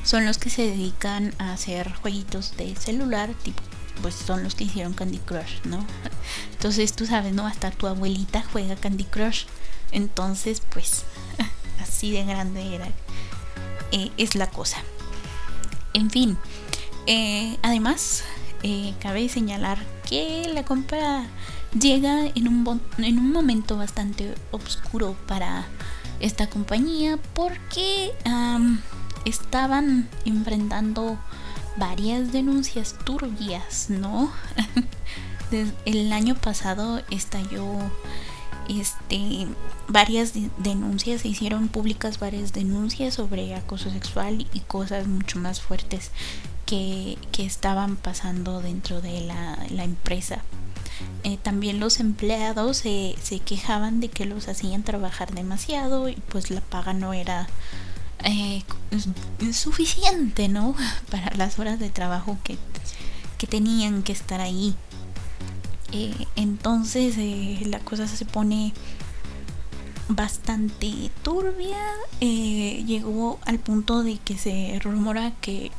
son 0.03 0.25
los 0.25 0.37
que 0.37 0.49
se 0.49 0.63
dedican 0.63 1.33
a 1.37 1.53
hacer 1.53 1.93
jueguitos 1.93 2.57
de 2.57 2.75
celular, 2.75 3.33
tipo, 3.43 3.61
pues 4.01 4.15
son 4.15 4.43
los 4.43 4.55
que 4.55 4.65
hicieron 4.65 4.93
Candy 4.93 5.19
Crush, 5.19 5.61
¿no? 5.63 5.85
Entonces 6.51 6.93
tú 6.93 7.05
sabes, 7.05 7.33
¿no? 7.33 7.47
Hasta 7.47 7.71
tu 7.71 7.87
abuelita 7.87 8.43
juega 8.51 8.75
Candy 8.75 9.05
Crush. 9.05 9.45
Entonces, 9.91 10.61
pues, 10.71 11.03
así 11.79 12.11
de 12.11 12.25
grande 12.25 12.75
era. 12.75 12.87
Eh, 13.91 14.11
es 14.17 14.35
la 14.35 14.49
cosa. 14.49 14.83
En 15.93 16.09
fin, 16.09 16.37
eh, 17.05 17.57
además, 17.61 18.23
eh, 18.63 18.93
cabe 18.99 19.29
señalar 19.29 19.77
que 20.07 20.49
la 20.53 20.63
compra 20.63 21.25
llega 21.77 22.25
en 22.33 22.47
un, 22.47 22.81
en 22.97 23.19
un 23.19 23.31
momento 23.31 23.77
bastante 23.77 24.33
oscuro 24.51 25.15
para 25.27 25.65
esta 26.19 26.47
compañía 26.47 27.19
porque 27.33 28.11
estaban 29.25 30.07
enfrentando 30.25 31.17
varias 31.77 32.31
denuncias 32.31 32.95
turbias, 33.03 33.89
¿no? 33.89 34.31
el 35.85 36.11
año 36.13 36.35
pasado 36.35 37.01
estalló 37.11 37.77
este 38.69 39.47
varias 39.87 40.33
denuncias 40.57 41.21
se 41.21 41.27
hicieron 41.27 41.67
públicas 41.67 42.19
varias 42.19 42.53
denuncias 42.53 43.15
sobre 43.15 43.53
acoso 43.55 43.91
sexual 43.91 44.47
y 44.53 44.59
cosas 44.61 45.05
mucho 45.05 45.37
más 45.39 45.61
fuertes 45.61 46.11
que, 46.65 47.17
que 47.31 47.45
estaban 47.45 47.95
pasando 47.95 48.61
dentro 48.61 49.01
de 49.01 49.21
la, 49.21 49.83
empresa 49.83 50.41
eh, 51.23 51.37
también 51.41 51.79
los 51.79 51.99
empleados 51.99 52.77
se, 52.77 53.15
quejaban 53.45 53.99
de 53.99 54.09
que 54.09 54.25
los 54.25 54.47
hacían 54.47 54.83
trabajar 54.83 55.33
demasiado 55.33 56.07
y 56.09 56.15
pues 56.15 56.51
la 56.51 56.61
paga 56.61 56.93
no 56.93 57.13
era 57.13 57.47
eh, 58.23 58.63
suficiente, 59.51 60.47
¿no? 60.47 60.75
Para 61.11 61.35
las 61.35 61.59
horas 61.59 61.79
de 61.79 61.89
trabajo 61.89 62.37
que, 62.43 62.57
tenían 63.49 64.03
que 64.03 64.13
estar 64.13 64.39
ahí. 64.39 64.73
Eh, 65.91 66.27
entonces 66.37 67.17
la 67.67 67.79
cosa 67.79 68.07
se 68.07 68.23
pone 68.23 68.73
bastante 70.07 71.11
turbia. 71.23 71.77
llegó 72.21 73.39
al 73.45 73.59
punto 73.59 74.01
de 74.01 74.17
que 74.17 74.37
se 74.37 74.79
rumora 74.81 75.33
que 75.41 75.71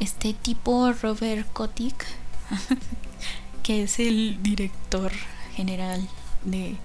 este 0.00 0.32
tipo 0.34 0.92
Robert 0.92 1.50
Kotick 1.52 2.06
que 3.62 3.84
es 3.84 3.98
el 3.98 4.42
director 4.42 5.12
general 5.54 6.08
de 6.44 6.76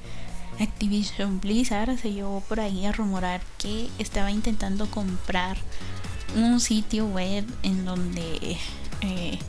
Activision 0.59 1.39
Blizzard, 1.39 1.97
se 1.97 2.13
llevó 2.13 2.41
por 2.41 2.59
ahí 2.59 2.85
a 2.85 2.91
rumorar 2.91 3.41
que 3.57 3.89
estaba 3.99 4.31
intentando 4.31 4.89
comprar 4.89 5.57
un 6.35 6.59
sitio 6.59 7.07
web 7.07 7.45
en 7.63 7.85
donde 7.85 8.57
eh, 9.01 9.39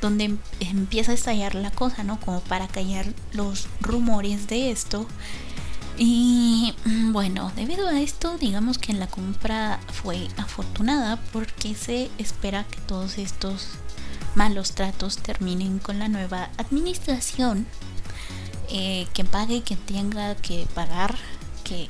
donde 0.00 0.24
em, 0.24 0.38
empieza 0.60 1.12
a 1.12 1.14
estallar 1.14 1.54
la 1.54 1.70
cosa, 1.70 2.04
¿no? 2.04 2.20
Como 2.20 2.40
para 2.40 2.68
callar 2.68 3.06
los 3.32 3.68
rumores 3.80 4.46
de 4.46 4.70
esto. 4.70 5.06
Y 5.98 6.74
mm, 6.84 7.12
bueno, 7.12 7.50
debido 7.56 7.88
a 7.88 8.00
esto, 8.00 8.38
digamos 8.38 8.78
que 8.78 8.92
la 8.92 9.08
compra 9.08 9.80
fue 9.92 10.28
afortunada 10.36 11.16
porque 11.32 11.74
se 11.74 12.08
espera 12.18 12.64
que 12.64 12.78
todos 12.82 13.18
estos 13.18 13.66
malos 14.36 14.72
tratos 14.72 15.18
terminen 15.18 15.80
con 15.80 15.98
la 15.98 16.08
nueva 16.08 16.50
administración. 16.56 17.66
Eh, 18.70 19.08
que 19.14 19.24
pague, 19.24 19.62
que 19.62 19.76
tenga 19.76 20.36
que 20.36 20.66
pagar, 20.74 21.16
que, 21.64 21.88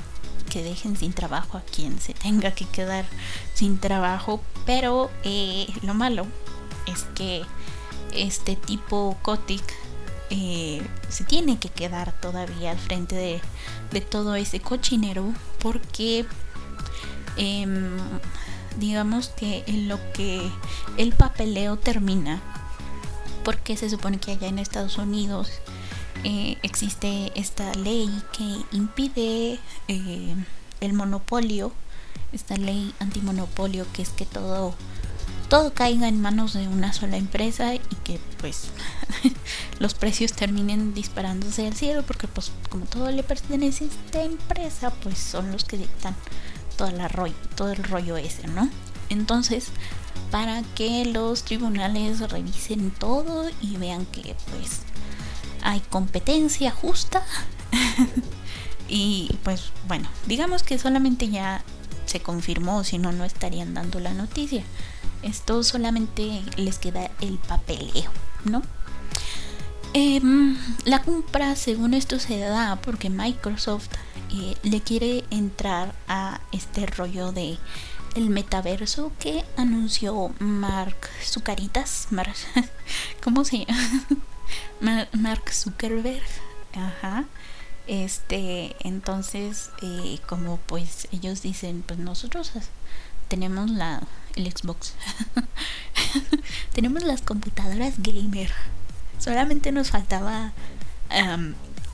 que 0.48 0.62
dejen 0.62 0.96
sin 0.96 1.12
trabajo 1.12 1.58
a 1.58 1.62
quien 1.62 2.00
se 2.00 2.14
tenga 2.14 2.52
que 2.52 2.64
quedar 2.64 3.04
sin 3.52 3.78
trabajo. 3.78 4.40
Pero 4.64 5.10
eh, 5.22 5.66
lo 5.82 5.92
malo 5.92 6.26
es 6.86 7.02
que 7.14 7.42
este 8.14 8.56
tipo 8.56 9.18
Kotick 9.22 9.64
eh, 10.30 10.86
se 11.08 11.24
tiene 11.24 11.58
que 11.58 11.68
quedar 11.70 12.12
todavía 12.20 12.72
al 12.72 12.78
frente 12.78 13.14
de, 13.14 13.40
de 13.92 14.00
todo 14.00 14.34
ese 14.34 14.60
cochinero 14.60 15.32
porque 15.60 16.26
em, 17.36 17.96
digamos 18.78 19.28
que 19.28 19.64
en 19.66 19.88
lo 19.88 19.98
que 20.12 20.50
el 20.96 21.12
papeleo 21.12 21.78
termina 21.78 22.42
porque 23.44 23.76
se 23.76 23.88
supone 23.88 24.18
que 24.18 24.32
allá 24.32 24.48
en 24.48 24.58
Estados 24.58 24.98
Unidos 24.98 25.50
eh, 26.24 26.58
existe 26.62 27.32
esta 27.34 27.72
ley 27.74 28.10
que 28.36 28.76
impide 28.76 29.58
eh, 29.88 30.34
el 30.80 30.92
monopolio 30.92 31.72
esta 32.32 32.56
ley 32.56 32.94
antimonopolio 32.98 33.86
que 33.92 34.02
es 34.02 34.10
que 34.10 34.26
todo 34.26 34.74
todo 35.48 35.72
caiga 35.72 36.08
en 36.08 36.20
manos 36.20 36.52
de 36.52 36.68
una 36.68 36.92
sola 36.92 37.16
empresa 37.16 37.74
y 37.74 37.80
que 38.04 38.20
pues 38.38 38.68
los 39.78 39.94
precios 39.94 40.32
terminen 40.32 40.94
disparándose 40.94 41.66
al 41.66 41.74
cielo 41.74 42.02
porque 42.02 42.28
pues 42.28 42.52
como 42.68 42.84
todo 42.84 43.10
le 43.10 43.22
pertenece 43.22 43.84
a 43.84 43.88
esta 43.88 44.22
empresa 44.22 44.90
pues 45.02 45.18
son 45.18 45.50
los 45.50 45.64
que 45.64 45.78
dictan 45.78 46.14
toda 46.76 46.92
la 46.92 47.08
rollo, 47.08 47.34
todo 47.56 47.72
el 47.72 47.82
rollo 47.82 48.16
ese, 48.16 48.46
¿no? 48.46 48.68
Entonces, 49.08 49.68
para 50.30 50.62
que 50.74 51.04
los 51.06 51.42
tribunales 51.42 52.20
revisen 52.30 52.90
todo 52.90 53.50
y 53.60 53.76
vean 53.76 54.06
que 54.06 54.36
pues 54.50 54.82
hay 55.62 55.80
competencia 55.80 56.70
justa 56.70 57.22
y 58.88 59.30
pues 59.42 59.72
bueno, 59.86 60.08
digamos 60.26 60.62
que 60.62 60.78
solamente 60.78 61.28
ya 61.28 61.62
se 62.06 62.20
confirmó, 62.20 62.84
si 62.84 62.98
no 62.98 63.12
no 63.12 63.24
estarían 63.24 63.74
dando 63.74 64.00
la 64.00 64.14
noticia. 64.14 64.64
Esto 65.22 65.62
solamente 65.62 66.42
les 66.56 66.78
queda 66.78 67.10
el 67.20 67.38
papeleo, 67.38 68.10
¿no? 68.44 68.62
Em, 69.94 70.56
la 70.84 71.02
compra, 71.02 71.56
según 71.56 71.94
esto, 71.94 72.18
se 72.18 72.38
da 72.38 72.76
porque 72.76 73.10
Microsoft 73.10 73.88
eh, 74.30 74.54
le 74.62 74.80
quiere 74.80 75.24
entrar 75.30 75.94
a 76.08 76.40
este 76.52 76.86
rollo 76.86 77.32
de 77.32 77.58
el 78.14 78.30
metaverso 78.30 79.12
que 79.18 79.44
anunció 79.56 80.34
Mark 80.38 81.08
Zucaritas. 81.22 82.08
¿Cómo 83.22 83.44
se 83.44 83.64
llama? 83.64 85.08
Mark 85.12 85.50
Zuckerberg. 85.52 86.22
Ajá. 86.74 87.24
Este, 87.86 88.76
entonces, 88.80 89.70
eh, 89.80 90.18
como 90.28 90.58
pues 90.58 91.08
ellos 91.10 91.40
dicen, 91.40 91.82
pues 91.86 91.98
nosotros 91.98 92.52
tenemos 93.28 93.70
la 93.70 94.02
el 94.38 94.50
Xbox. 94.50 94.94
Tenemos 96.74 97.02
las 97.02 97.22
computadoras 97.22 97.94
gamer. 97.98 98.50
Solamente 99.18 99.72
nos 99.72 99.90
faltaba 99.90 100.52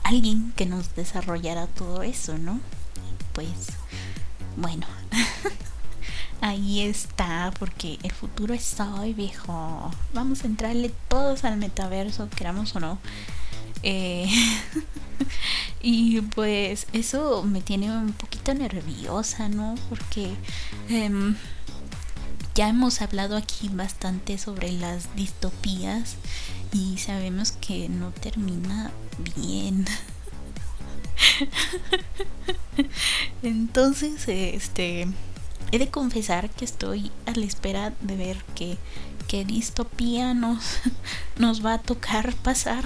alguien 0.03 0.53
que 0.55 0.65
nos 0.65 0.95
desarrollara 0.95 1.67
todo 1.67 2.03
eso, 2.03 2.37
¿no? 2.37 2.59
Pues 3.33 3.49
bueno, 4.55 4.85
ahí 6.41 6.81
está, 6.81 7.51
porque 7.59 7.97
el 8.03 8.11
futuro 8.11 8.53
está 8.53 8.93
hoy 8.95 9.13
viejo. 9.13 9.91
Vamos 10.13 10.43
a 10.43 10.47
entrarle 10.47 10.93
todos 11.07 11.43
al 11.43 11.57
metaverso, 11.57 12.29
queramos 12.29 12.75
o 12.75 12.79
no. 12.79 12.99
Eh, 13.83 14.29
y 15.81 16.21
pues 16.21 16.87
eso 16.93 17.43
me 17.43 17.61
tiene 17.61 17.91
un 17.91 18.13
poquito 18.13 18.53
nerviosa, 18.53 19.49
¿no? 19.49 19.75
Porque 19.89 20.33
em, 20.89 21.35
ya 22.55 22.69
hemos 22.69 23.01
hablado 23.01 23.35
aquí 23.35 23.67
bastante 23.67 24.37
sobre 24.37 24.71
las 24.71 25.13
distopías 25.17 26.15
y 26.71 26.97
sabemos 26.97 27.51
que 27.51 27.89
no 27.89 28.11
termina 28.11 28.91
bien. 29.35 29.85
Entonces, 33.43 34.23
este, 34.27 35.07
he 35.73 35.79
de 35.79 35.89
confesar 35.89 36.49
que 36.49 36.63
estoy 36.63 37.11
a 37.25 37.31
la 37.31 37.45
espera 37.45 37.93
de 37.99 38.15
ver 38.15 38.37
qué, 38.55 38.77
qué 39.27 39.43
distopía 39.43 40.33
nos, 40.33 40.79
nos 41.37 41.63
va 41.63 41.73
a 41.73 41.81
tocar 41.81 42.33
pasar. 42.35 42.85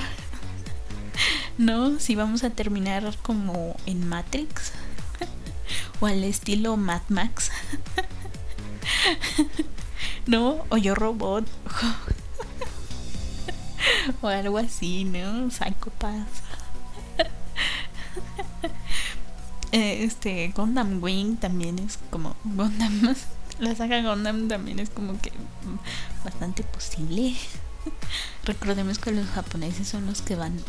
¿No? 1.59 1.99
Si 1.99 2.15
vamos 2.15 2.43
a 2.43 2.49
terminar 2.49 3.15
como 3.21 3.75
en 3.85 4.07
Matrix 4.07 4.71
o 5.99 6.07
al 6.07 6.23
estilo 6.23 6.75
Mad 6.75 7.03
Max. 7.09 7.51
¿No? 10.25 10.65
O 10.69 10.77
yo 10.77 10.95
robot. 10.95 11.45
o 14.21 14.27
algo 14.27 14.57
así, 14.57 15.05
¿no? 15.05 15.49
Psychopath. 15.49 16.27
este, 19.71 20.51
Gundam 20.55 21.03
Wing 21.03 21.37
también 21.37 21.79
es 21.79 21.99
como. 22.09 22.35
Gundam. 22.43 23.15
La 23.59 23.75
saga 23.75 24.01
Gundam 24.01 24.47
también 24.47 24.79
es 24.79 24.89
como 24.89 25.19
que 25.19 25.31
bastante 26.23 26.63
posible. 26.63 27.35
Recordemos 28.45 28.99
que 28.99 29.11
los 29.11 29.27
japoneses 29.27 29.87
son 29.87 30.05
los 30.05 30.21
que 30.21 30.35
van 30.35 30.59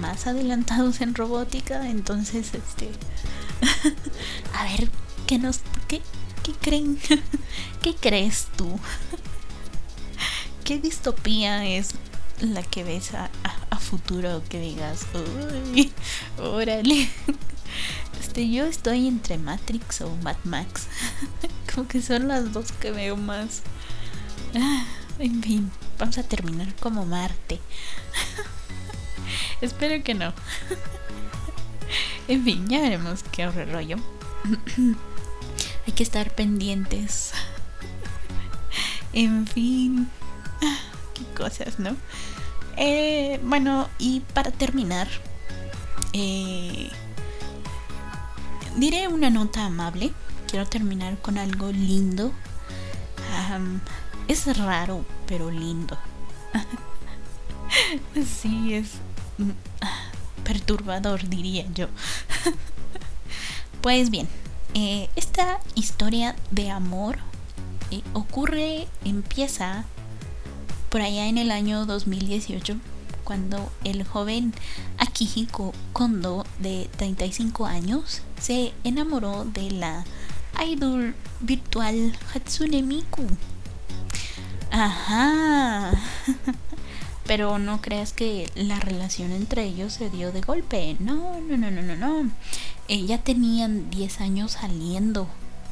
más 0.00 0.26
adelantados 0.26 1.00
en 1.00 1.14
robótica, 1.14 1.88
entonces 1.88 2.54
este 2.54 2.90
a 4.54 4.64
ver 4.64 4.90
qué 5.26 5.38
nos 5.38 5.60
qué, 5.88 6.00
¿Qué 6.44 6.52
creen? 6.52 6.98
¿Qué 7.82 7.94
crees 7.94 8.48
tú? 8.56 8.78
¿Qué 10.64 10.78
distopía 10.78 11.66
es 11.66 11.94
la 12.40 12.62
que 12.62 12.84
ves 12.84 13.14
a, 13.14 13.30
futuro 13.80 14.42
que 14.48 14.60
digas, 14.60 15.06
uy, 15.72 15.92
órale? 16.38 17.08
Este, 18.20 18.48
yo 18.48 18.64
estoy 18.64 19.08
entre 19.08 19.36
Matrix 19.36 20.00
o 20.00 20.14
Mad 20.16 20.36
Max. 20.44 20.86
Como 21.72 21.88
que 21.88 22.00
son 22.00 22.28
las 22.28 22.52
dos 22.52 22.72
que 22.72 22.90
veo 22.90 23.16
más. 23.16 23.62
En 25.18 25.42
fin, 25.42 25.70
vamos 25.98 26.18
a 26.18 26.24
terminar 26.24 26.74
como 26.76 27.06
Marte. 27.06 27.60
Espero 29.60 30.02
que 30.02 30.14
no. 30.14 30.32
en 32.26 32.44
fin, 32.44 32.66
ya 32.68 32.80
veremos 32.80 33.22
qué 33.30 33.46
horror 33.46 33.70
rollo. 33.70 33.96
hay 35.86 35.92
que 35.92 36.02
estar 36.02 36.34
pendientes. 36.34 37.32
en 39.12 39.46
fin, 39.46 40.08
qué 41.14 41.24
cosas, 41.36 41.78
¿no? 41.78 41.96
Eh, 42.76 43.40
bueno, 43.44 43.88
y 43.98 44.20
para 44.20 44.50
terminar, 44.50 45.08
eh, 46.12 46.90
diré 48.76 49.08
una 49.08 49.30
nota 49.30 49.66
amable. 49.66 50.12
Quiero 50.48 50.66
terminar 50.66 51.20
con 51.20 51.38
algo 51.38 51.70
lindo. 51.72 52.32
es 54.28 54.56
raro, 54.56 55.04
pero 55.26 55.50
lindo. 55.50 55.98
sí, 58.14 58.74
es 58.74 58.92
mm, 59.38 59.50
perturbador, 60.44 61.28
diría 61.28 61.66
yo. 61.74 61.88
pues 63.82 64.10
bien, 64.10 64.28
eh, 64.74 65.08
esta 65.16 65.60
historia 65.74 66.34
de 66.50 66.70
amor 66.70 67.18
eh, 67.90 68.02
ocurre, 68.12 68.88
empieza 69.04 69.84
por 70.90 71.00
allá 71.00 71.26
en 71.26 71.38
el 71.38 71.50
año 71.50 71.86
2018, 71.86 72.76
cuando 73.24 73.72
el 73.84 74.04
joven 74.04 74.52
Akihiko 74.98 75.72
Kondo, 75.92 76.46
de 76.58 76.88
35 76.96 77.66
años, 77.66 78.22
se 78.40 78.72
enamoró 78.84 79.44
de 79.44 79.70
la 79.70 80.04
idol 80.64 81.14
virtual 81.40 82.16
Hatsune 82.32 82.82
Miku. 82.82 83.26
Ajá. 84.70 85.92
Pero 87.26 87.58
no 87.58 87.80
creas 87.80 88.12
que 88.12 88.50
la 88.54 88.80
relación 88.80 89.32
entre 89.32 89.64
ellos 89.64 89.94
se 89.94 90.10
dio 90.10 90.30
de 90.30 90.42
golpe. 90.42 90.96
No, 91.00 91.40
no, 91.40 91.56
no, 91.56 91.70
no, 91.70 91.82
no, 91.82 91.96
no. 91.96 92.30
Eh, 92.88 93.06
ya 93.06 93.18
tenían 93.18 93.90
10 93.90 94.20
años 94.20 94.52
saliendo. 94.52 95.28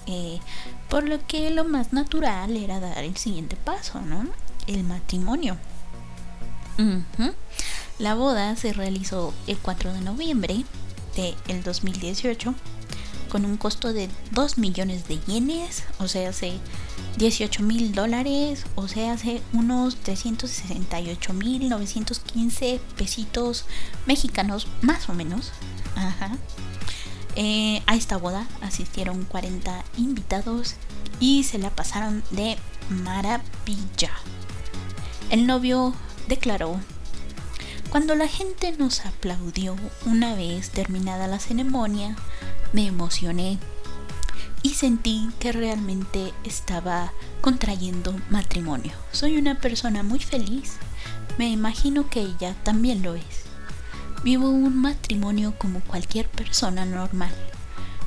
Eh, 0.06 0.40
por 0.88 1.08
lo 1.08 1.24
que 1.26 1.50
lo 1.50 1.64
más 1.64 1.92
natural 1.92 2.56
era 2.56 2.80
dar 2.80 3.04
el 3.04 3.16
siguiente 3.16 3.56
paso, 3.56 4.00
¿no? 4.00 4.26
El 4.66 4.84
matrimonio. 4.84 5.56
La 7.98 8.14
boda 8.14 8.56
se 8.56 8.72
realizó 8.72 9.32
el 9.46 9.58
4 9.58 9.92
de 9.92 10.00
noviembre 10.00 10.64
del 11.14 11.36
el 11.46 11.62
2018 11.62 12.54
con 13.32 13.46
un 13.46 13.56
costo 13.56 13.94
de 13.94 14.10
2 14.32 14.58
millones 14.58 15.08
de 15.08 15.18
yenes, 15.20 15.84
o 15.98 16.06
sea, 16.06 16.28
hace 16.28 16.58
18 17.16 17.62
mil 17.62 17.94
dólares, 17.94 18.64
o 18.74 18.88
sea, 18.88 19.14
hace 19.14 19.40
unos 19.54 19.96
368 19.96 21.32
mil 21.32 21.70
915 21.70 22.78
pesitos 22.96 23.64
mexicanos, 24.04 24.66
más 24.82 25.08
o 25.08 25.14
menos. 25.14 25.50
Ajá. 25.96 26.36
Eh, 27.36 27.82
a 27.86 27.94
esta 27.94 28.18
boda 28.18 28.46
asistieron 28.60 29.24
40 29.24 29.84
invitados 29.96 30.74
y 31.18 31.44
se 31.44 31.58
la 31.58 31.70
pasaron 31.70 32.22
de 32.30 32.56
maravilla. 32.90 34.10
El 35.30 35.46
novio 35.46 35.94
declaró, 36.28 36.78
cuando 37.90 38.14
la 38.14 38.28
gente 38.28 38.72
nos 38.72 39.04
aplaudió 39.04 39.76
una 40.06 40.34
vez 40.34 40.70
terminada 40.70 41.26
la 41.26 41.38
ceremonia, 41.38 42.16
me 42.72 42.86
emocioné 42.86 43.58
y 44.62 44.70
sentí 44.70 45.28
que 45.38 45.52
realmente 45.52 46.32
estaba 46.44 47.12
contrayendo 47.40 48.14
matrimonio. 48.30 48.92
Soy 49.10 49.36
una 49.36 49.58
persona 49.58 50.02
muy 50.02 50.20
feliz. 50.20 50.76
Me 51.38 51.50
imagino 51.50 52.08
que 52.08 52.20
ella 52.20 52.54
también 52.62 53.02
lo 53.02 53.14
es. 53.14 53.41
Vivo 54.24 54.48
un 54.48 54.80
matrimonio 54.80 55.54
como 55.58 55.80
cualquier 55.80 56.28
persona 56.28 56.84
normal. 56.84 57.34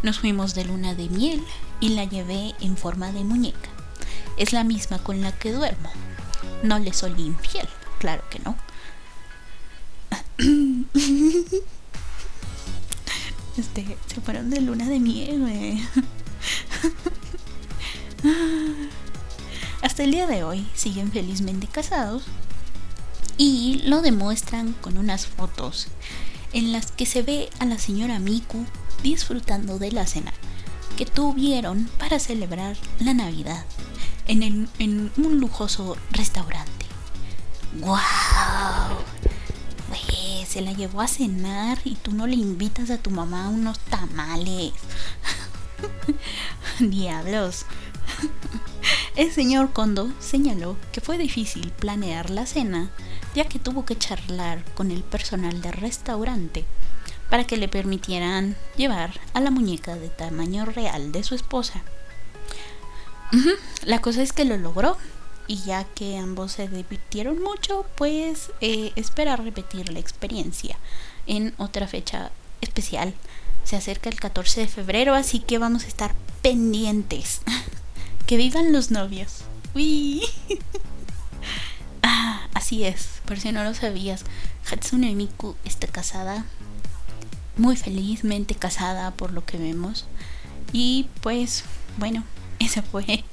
Nos 0.01 0.19
fuimos 0.19 0.55
de 0.55 0.63
luna 0.63 0.93
de 0.93 1.09
miel 1.09 1.43
y 1.81 1.89
la 1.89 2.05
llevé 2.05 2.55
en 2.61 2.77
forma 2.77 3.11
de 3.11 3.25
muñeca. 3.25 3.69
Es 4.37 4.53
la 4.53 4.63
misma 4.63 4.99
con 4.99 5.21
la 5.21 5.33
que 5.33 5.51
duermo. 5.51 5.91
No 6.63 6.79
le 6.79 6.93
soy 6.93 7.11
infiel, 7.21 7.67
claro 7.99 8.23
que 8.29 8.39
no. 8.39 8.55
Este, 13.57 13.97
se 14.07 14.19
fueron 14.19 14.49
de 14.49 14.59
luna 14.59 14.85
de 14.85 14.99
miel, 14.99 15.81
Hasta 19.81 20.03
el 20.03 20.11
día 20.11 20.27
de 20.27 20.43
hoy 20.43 20.67
siguen 20.73 21.09
felizmente 21.09 21.67
casados 21.67 22.25
y 23.37 23.81
lo 23.85 24.01
demuestran 24.01 24.73
con 24.73 24.97
unas 24.97 25.27
fotos 25.27 25.87
en 26.53 26.71
las 26.71 26.91
que 26.91 27.05
se 27.05 27.21
ve 27.21 27.49
a 27.59 27.65
la 27.65 27.79
señora 27.79 28.19
Miku 28.19 28.65
disfrutando 29.03 29.77
de 29.79 29.91
la 29.91 30.07
cena 30.07 30.33
que 30.97 31.05
tuvieron 31.05 31.89
para 31.99 32.19
celebrar 32.19 32.77
la 32.99 33.13
Navidad 33.13 33.65
en, 34.27 34.69
en 34.79 35.11
un 35.17 35.39
lujoso 35.39 35.97
restaurante. 36.11 36.85
¡Wow! 37.79 37.95
se 40.55 40.61
la 40.61 40.71
llevó 40.71 41.01
a 41.01 41.07
cenar 41.09 41.79
y 41.83 41.95
tú 41.95 42.13
no 42.13 42.27
le 42.27 42.35
invitas 42.35 42.89
a 42.89 42.97
tu 42.97 43.09
mamá 43.09 43.49
unos 43.49 43.77
tamales. 43.77 44.71
Diablos. 46.79 47.65
El 49.17 49.33
señor 49.33 49.73
Kondo 49.73 50.13
señaló 50.21 50.77
que 50.93 51.01
fue 51.01 51.17
difícil 51.17 51.71
planear 51.71 52.29
la 52.29 52.45
cena, 52.45 52.89
ya 53.35 53.45
que 53.45 53.59
tuvo 53.59 53.85
que 53.85 53.97
charlar 53.97 54.63
con 54.73 54.89
el 54.89 55.03
personal 55.03 55.61
del 55.61 55.73
restaurante 55.73 56.65
para 57.29 57.43
que 57.43 57.57
le 57.57 57.67
permitieran 57.67 58.55
llevar 58.77 59.19
a 59.33 59.41
la 59.41 59.51
muñeca 59.51 59.95
de 59.95 60.09
tamaño 60.09 60.65
real 60.65 61.11
de 61.11 61.23
su 61.23 61.35
esposa. 61.35 61.83
La 63.83 63.99
cosa 63.99 64.21
es 64.23 64.31
que 64.31 64.45
lo 64.45 64.57
logró 64.57 64.97
y 65.47 65.57
ya 65.57 65.83
que 65.83 66.17
ambos 66.17 66.53
se 66.53 66.67
divirtieron 66.69 67.41
mucho, 67.41 67.85
pues 67.95 68.51
eh, 68.61 68.93
espera 68.95 69.35
repetir 69.35 69.91
la 69.91 69.99
experiencia 69.99 70.77
en 71.27 71.53
otra 71.57 71.87
fecha 71.87 72.31
especial. 72.61 73.13
Se 73.65 73.75
acerca 73.75 74.09
el 74.09 74.19
14 74.19 74.61
de 74.61 74.67
febrero, 74.67 75.13
así 75.13 75.39
que 75.39 75.57
vamos 75.57 75.83
a 75.83 75.87
estar 75.87 76.15
pendientes. 76.41 77.41
que 78.27 78.37
vivan 78.37 78.71
los 78.71 78.91
novios. 78.91 79.41
Uy. 79.73 80.23
así 82.65 82.83
es, 82.83 83.21
por 83.27 83.39
si 83.39 83.51
no 83.51 83.63
lo 83.63 83.75
sabías, 83.75 84.23
Hatsune 84.67 85.13
Miku 85.13 85.55
está 85.65 85.85
casada, 85.85 86.45
muy 87.57 87.75
felizmente 87.75 88.55
casada 88.55 89.11
por 89.11 89.33
lo 89.33 89.45
que 89.45 89.59
vemos. 89.59 90.07
Y 90.73 91.07
pues, 91.21 91.63
bueno, 91.99 92.23
ese 92.59 92.81
fue 92.81 93.23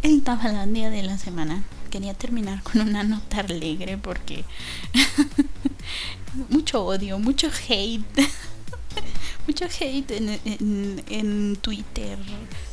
el 0.00 0.22
Tafalandia 0.22 0.88
de 0.88 1.02
la 1.02 1.18
semana. 1.18 1.62
Quería 1.90 2.14
terminar 2.14 2.62
con 2.62 2.80
una 2.80 3.04
nota 3.04 3.40
alegre 3.40 3.98
porque 3.98 4.46
mucho 6.48 6.86
odio, 6.86 7.18
mucho 7.18 7.50
hate. 7.68 8.02
mucho 9.46 9.66
hate 9.66 10.10
en, 10.10 11.04
en, 11.10 11.56
Twitter. 11.56 12.18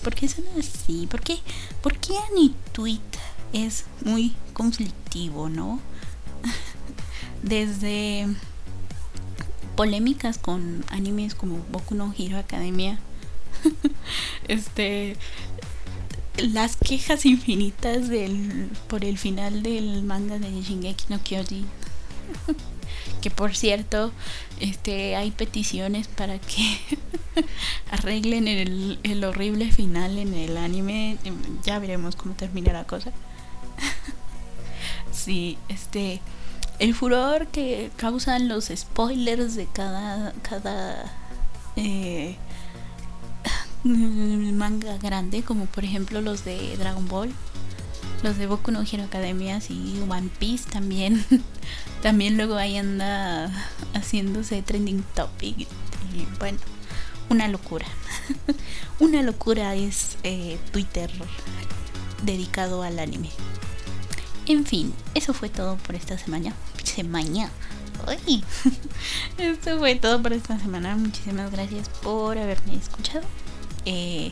¿Por 0.01 0.15
qué 0.15 0.29
son 0.29 0.45
así? 0.57 1.05
¿Por 1.07 1.19
qué, 1.19 1.37
¿Por 1.81 1.97
qué 1.97 2.13
Ani 2.31 2.55
Tweet 2.71 3.01
es 3.53 3.85
muy 4.03 4.35
conflictivo, 4.53 5.49
no? 5.49 5.79
Desde 7.43 8.27
polémicas 9.75 10.37
con 10.37 10.85
animes 10.89 11.35
como 11.35 11.57
Boku 11.71 11.95
no 11.95 12.13
Hero 12.17 12.37
Academia. 12.37 12.99
este 14.47 15.17
las 16.37 16.75
quejas 16.75 17.25
infinitas 17.25 18.07
del, 18.07 18.69
por 18.87 19.03
el 19.03 19.17
final 19.17 19.63
del 19.63 20.03
manga 20.03 20.39
de 20.39 20.49
Shingeki 20.61 21.05
no 21.09 21.21
Kyojin. 21.21 21.65
que 23.21 23.29
por 23.29 23.55
cierto, 23.55 24.11
este 24.59 25.15
hay 25.15 25.31
peticiones 25.31 26.07
para 26.07 26.39
que 26.39 26.79
arreglen 27.91 28.47
el, 28.47 28.99
el 29.03 29.23
horrible 29.23 29.71
final 29.71 30.17
en 30.17 30.33
el 30.33 30.57
anime. 30.57 31.17
Ya 31.63 31.79
veremos 31.79 32.15
cómo 32.15 32.33
termina 32.33 32.73
la 32.73 32.85
cosa. 32.85 33.11
sí, 35.11 35.57
este 35.69 36.21
el 36.79 36.95
furor 36.95 37.47
que 37.47 37.91
causan 37.95 38.47
los 38.47 38.71
spoilers 38.75 39.55
de 39.55 39.67
cada 39.67 40.33
cada 40.41 41.11
eh, 41.75 42.37
manga 43.83 44.97
grande, 44.97 45.43
como 45.43 45.65
por 45.65 45.83
ejemplo 45.83 46.21
los 46.21 46.43
de 46.43 46.75
Dragon 46.77 47.07
Ball, 47.07 47.31
los 48.23 48.37
de 48.37 48.47
Boku 48.47 48.71
no 48.71 48.81
Hero 48.81 49.03
Academia 49.03 49.59
y 49.69 49.99
One 50.07 50.29
Piece 50.39 50.69
también. 50.69 51.25
también 52.01 52.37
luego 52.37 52.55
ahí 52.55 52.77
anda 52.77 53.51
haciéndose 53.93 54.61
trending 54.61 55.03
topic. 55.15 55.67
Bueno, 56.39 56.59
una 57.29 57.47
locura. 57.47 57.87
una 58.99 59.21
locura 59.21 59.75
es 59.75 60.17
eh, 60.23 60.59
Twitter 60.71 61.11
dedicado 62.23 62.83
al 62.83 62.99
anime. 62.99 63.29
En 64.47 64.65
fin, 64.65 64.93
eso 65.13 65.33
fue 65.33 65.49
todo 65.49 65.77
por 65.77 65.95
esta 65.95 66.17
semana. 66.17 66.53
Semana. 66.83 67.49
Uy. 68.07 68.43
Esto 69.37 69.77
fue 69.77 69.95
todo 69.95 70.21
por 70.21 70.33
esta 70.33 70.59
semana. 70.59 70.95
Muchísimas 70.95 71.51
gracias 71.51 71.89
por 71.89 72.37
haberme 72.37 72.75
escuchado. 72.75 73.25
Eh, 73.85 74.31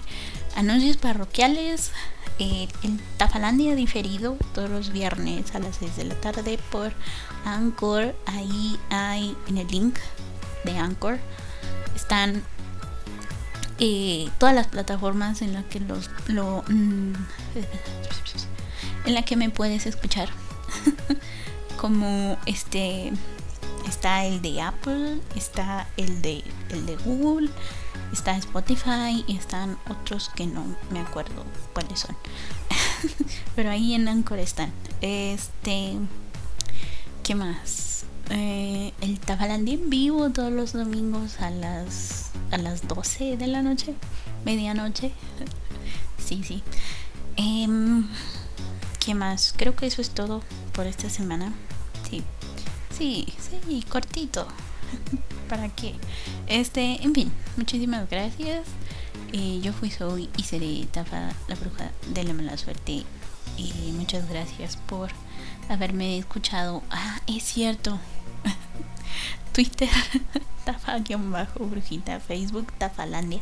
anuncios 0.55 0.97
parroquiales. 0.97 1.91
Eh, 2.39 2.69
el 2.83 2.99
Tafalandia 3.17 3.75
diferido 3.75 4.37
todos 4.53 4.69
los 4.69 4.91
viernes 4.91 5.53
a 5.53 5.59
las 5.59 5.75
6 5.77 5.97
de 5.97 6.03
la 6.05 6.15
tarde 6.15 6.57
por 6.71 6.93
Anchor. 7.45 8.15
Ahí 8.25 8.79
hay 8.89 9.35
en 9.47 9.57
el 9.57 9.67
link 9.67 9.97
de 10.63 10.77
Anchor. 10.77 11.19
Están 11.95 12.43
eh, 13.77 14.29
todas 14.39 14.55
las 14.55 14.67
plataformas 14.67 15.41
en 15.41 15.53
las 15.53 15.65
que 15.65 15.79
los 15.79 16.09
lo, 16.27 16.63
mm, 16.67 17.13
en 19.05 19.13
la 19.13 19.23
que 19.23 19.35
me 19.35 19.49
puedes 19.49 19.85
escuchar 19.85 20.29
como 21.77 22.37
este 22.45 23.11
está 23.87 24.25
el 24.25 24.41
de 24.41 24.61
Apple 24.61 25.19
está 25.35 25.87
el 25.97 26.21
de 26.21 26.43
el 26.69 26.85
de 26.85 26.95
Google 26.97 27.49
está 28.11 28.35
Spotify 28.37 29.23
y 29.27 29.37
están 29.37 29.77
otros 29.89 30.29
que 30.29 30.47
no 30.47 30.63
me 30.91 30.99
acuerdo 30.99 31.45
cuáles 31.73 31.99
son. 31.99 32.15
Pero 33.55 33.69
ahí 33.69 33.93
en 33.93 34.07
Anchor 34.07 34.39
están. 34.39 34.71
Este. 35.01 35.93
¿Qué 37.23 37.35
más? 37.35 38.05
Eh, 38.31 38.93
el 39.01 39.19
Tafalandí 39.19 39.73
en 39.73 39.89
vivo 39.89 40.29
todos 40.29 40.51
los 40.51 40.73
domingos 40.73 41.39
a 41.39 41.49
las 41.49 42.31
a 42.51 42.57
las 42.57 42.87
12 42.87 43.37
de 43.37 43.47
la 43.47 43.61
noche, 43.61 43.95
medianoche. 44.45 45.11
sí, 46.17 46.43
sí. 46.43 46.63
Em, 47.35 48.07
¿Qué 49.09 49.15
más? 49.15 49.55
Creo 49.57 49.75
que 49.75 49.87
eso 49.87 50.03
es 50.03 50.11
todo 50.11 50.43
por 50.71 50.85
esta 50.85 51.09
semana. 51.09 51.51
Sí, 52.07 52.23
sí, 52.95 53.25
sí, 53.39 53.83
cortito. 53.89 54.45
¿Para 55.49 55.67
qué? 55.69 55.95
Este, 56.45 57.01
en 57.01 57.15
fin, 57.15 57.31
muchísimas 57.57 58.07
gracias. 58.07 58.67
Eh, 59.33 59.61
yo 59.63 59.73
fui, 59.73 59.89
soy 59.89 60.29
y 60.37 60.43
seré 60.43 60.85
Tafa, 60.91 61.31
la 61.47 61.55
bruja 61.55 61.89
de 62.13 62.23
la 62.23 62.35
mala 62.35 62.55
suerte. 62.55 63.03
y 63.57 63.73
muchas 63.93 64.29
gracias 64.29 64.77
por 64.77 65.09
haberme 65.69 66.19
escuchado. 66.19 66.83
Ah, 66.91 67.19
es 67.25 67.41
cierto. 67.41 67.97
Twitter, 69.53 69.89
tafa-brujita, 70.65 72.19
Facebook, 72.19 72.71
tafalandia. 72.73 73.41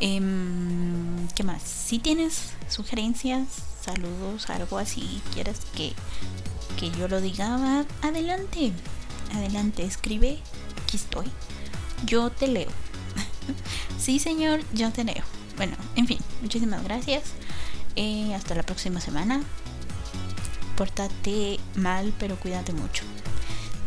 Em, 0.00 1.28
¿Qué 1.34 1.42
más? 1.42 1.60
Si 1.62 1.98
tienes 1.98 2.52
sugerencias, 2.70 3.75
saludos, 3.86 4.50
algo 4.50 4.78
así, 4.78 5.22
quieres 5.32 5.60
que, 5.74 5.92
que 6.78 6.90
yo 6.90 7.08
lo 7.08 7.20
diga, 7.20 7.84
adelante. 8.02 8.72
Adelante, 9.34 9.84
escribe. 9.84 10.38
Aquí 10.82 10.96
estoy. 10.96 11.26
Yo 12.04 12.30
te 12.30 12.48
leo. 12.48 12.68
sí, 13.98 14.18
señor, 14.18 14.60
yo 14.72 14.90
te 14.92 15.04
leo. 15.04 15.22
Bueno, 15.56 15.76
en 15.94 16.06
fin, 16.06 16.18
muchísimas 16.42 16.82
gracias. 16.84 17.24
Eh, 17.94 18.34
hasta 18.34 18.54
la 18.54 18.62
próxima 18.62 19.00
semana. 19.00 19.42
Pórtate 20.76 21.58
mal, 21.76 22.12
pero 22.18 22.36
cuídate 22.36 22.72
mucho. 22.72 23.04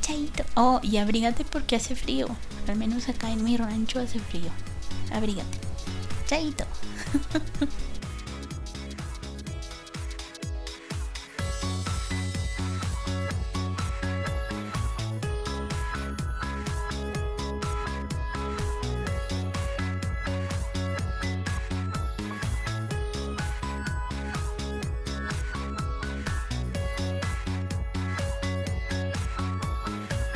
Chaito. 0.02 0.43
Oh, 0.56 0.80
y 0.82 0.97
abrígate 0.97 1.45
porque 1.45 1.76
hace 1.76 1.95
frío. 1.95 2.28
Al 2.68 2.78
menos 2.78 3.10
acá 3.10 3.32
en 3.32 3.43
mi 3.43 3.58
rancho 3.58 4.00
hace 4.00 4.20
frío. 4.20 4.50
Abrígate. 5.12 5.60
Chaito. 6.26 6.66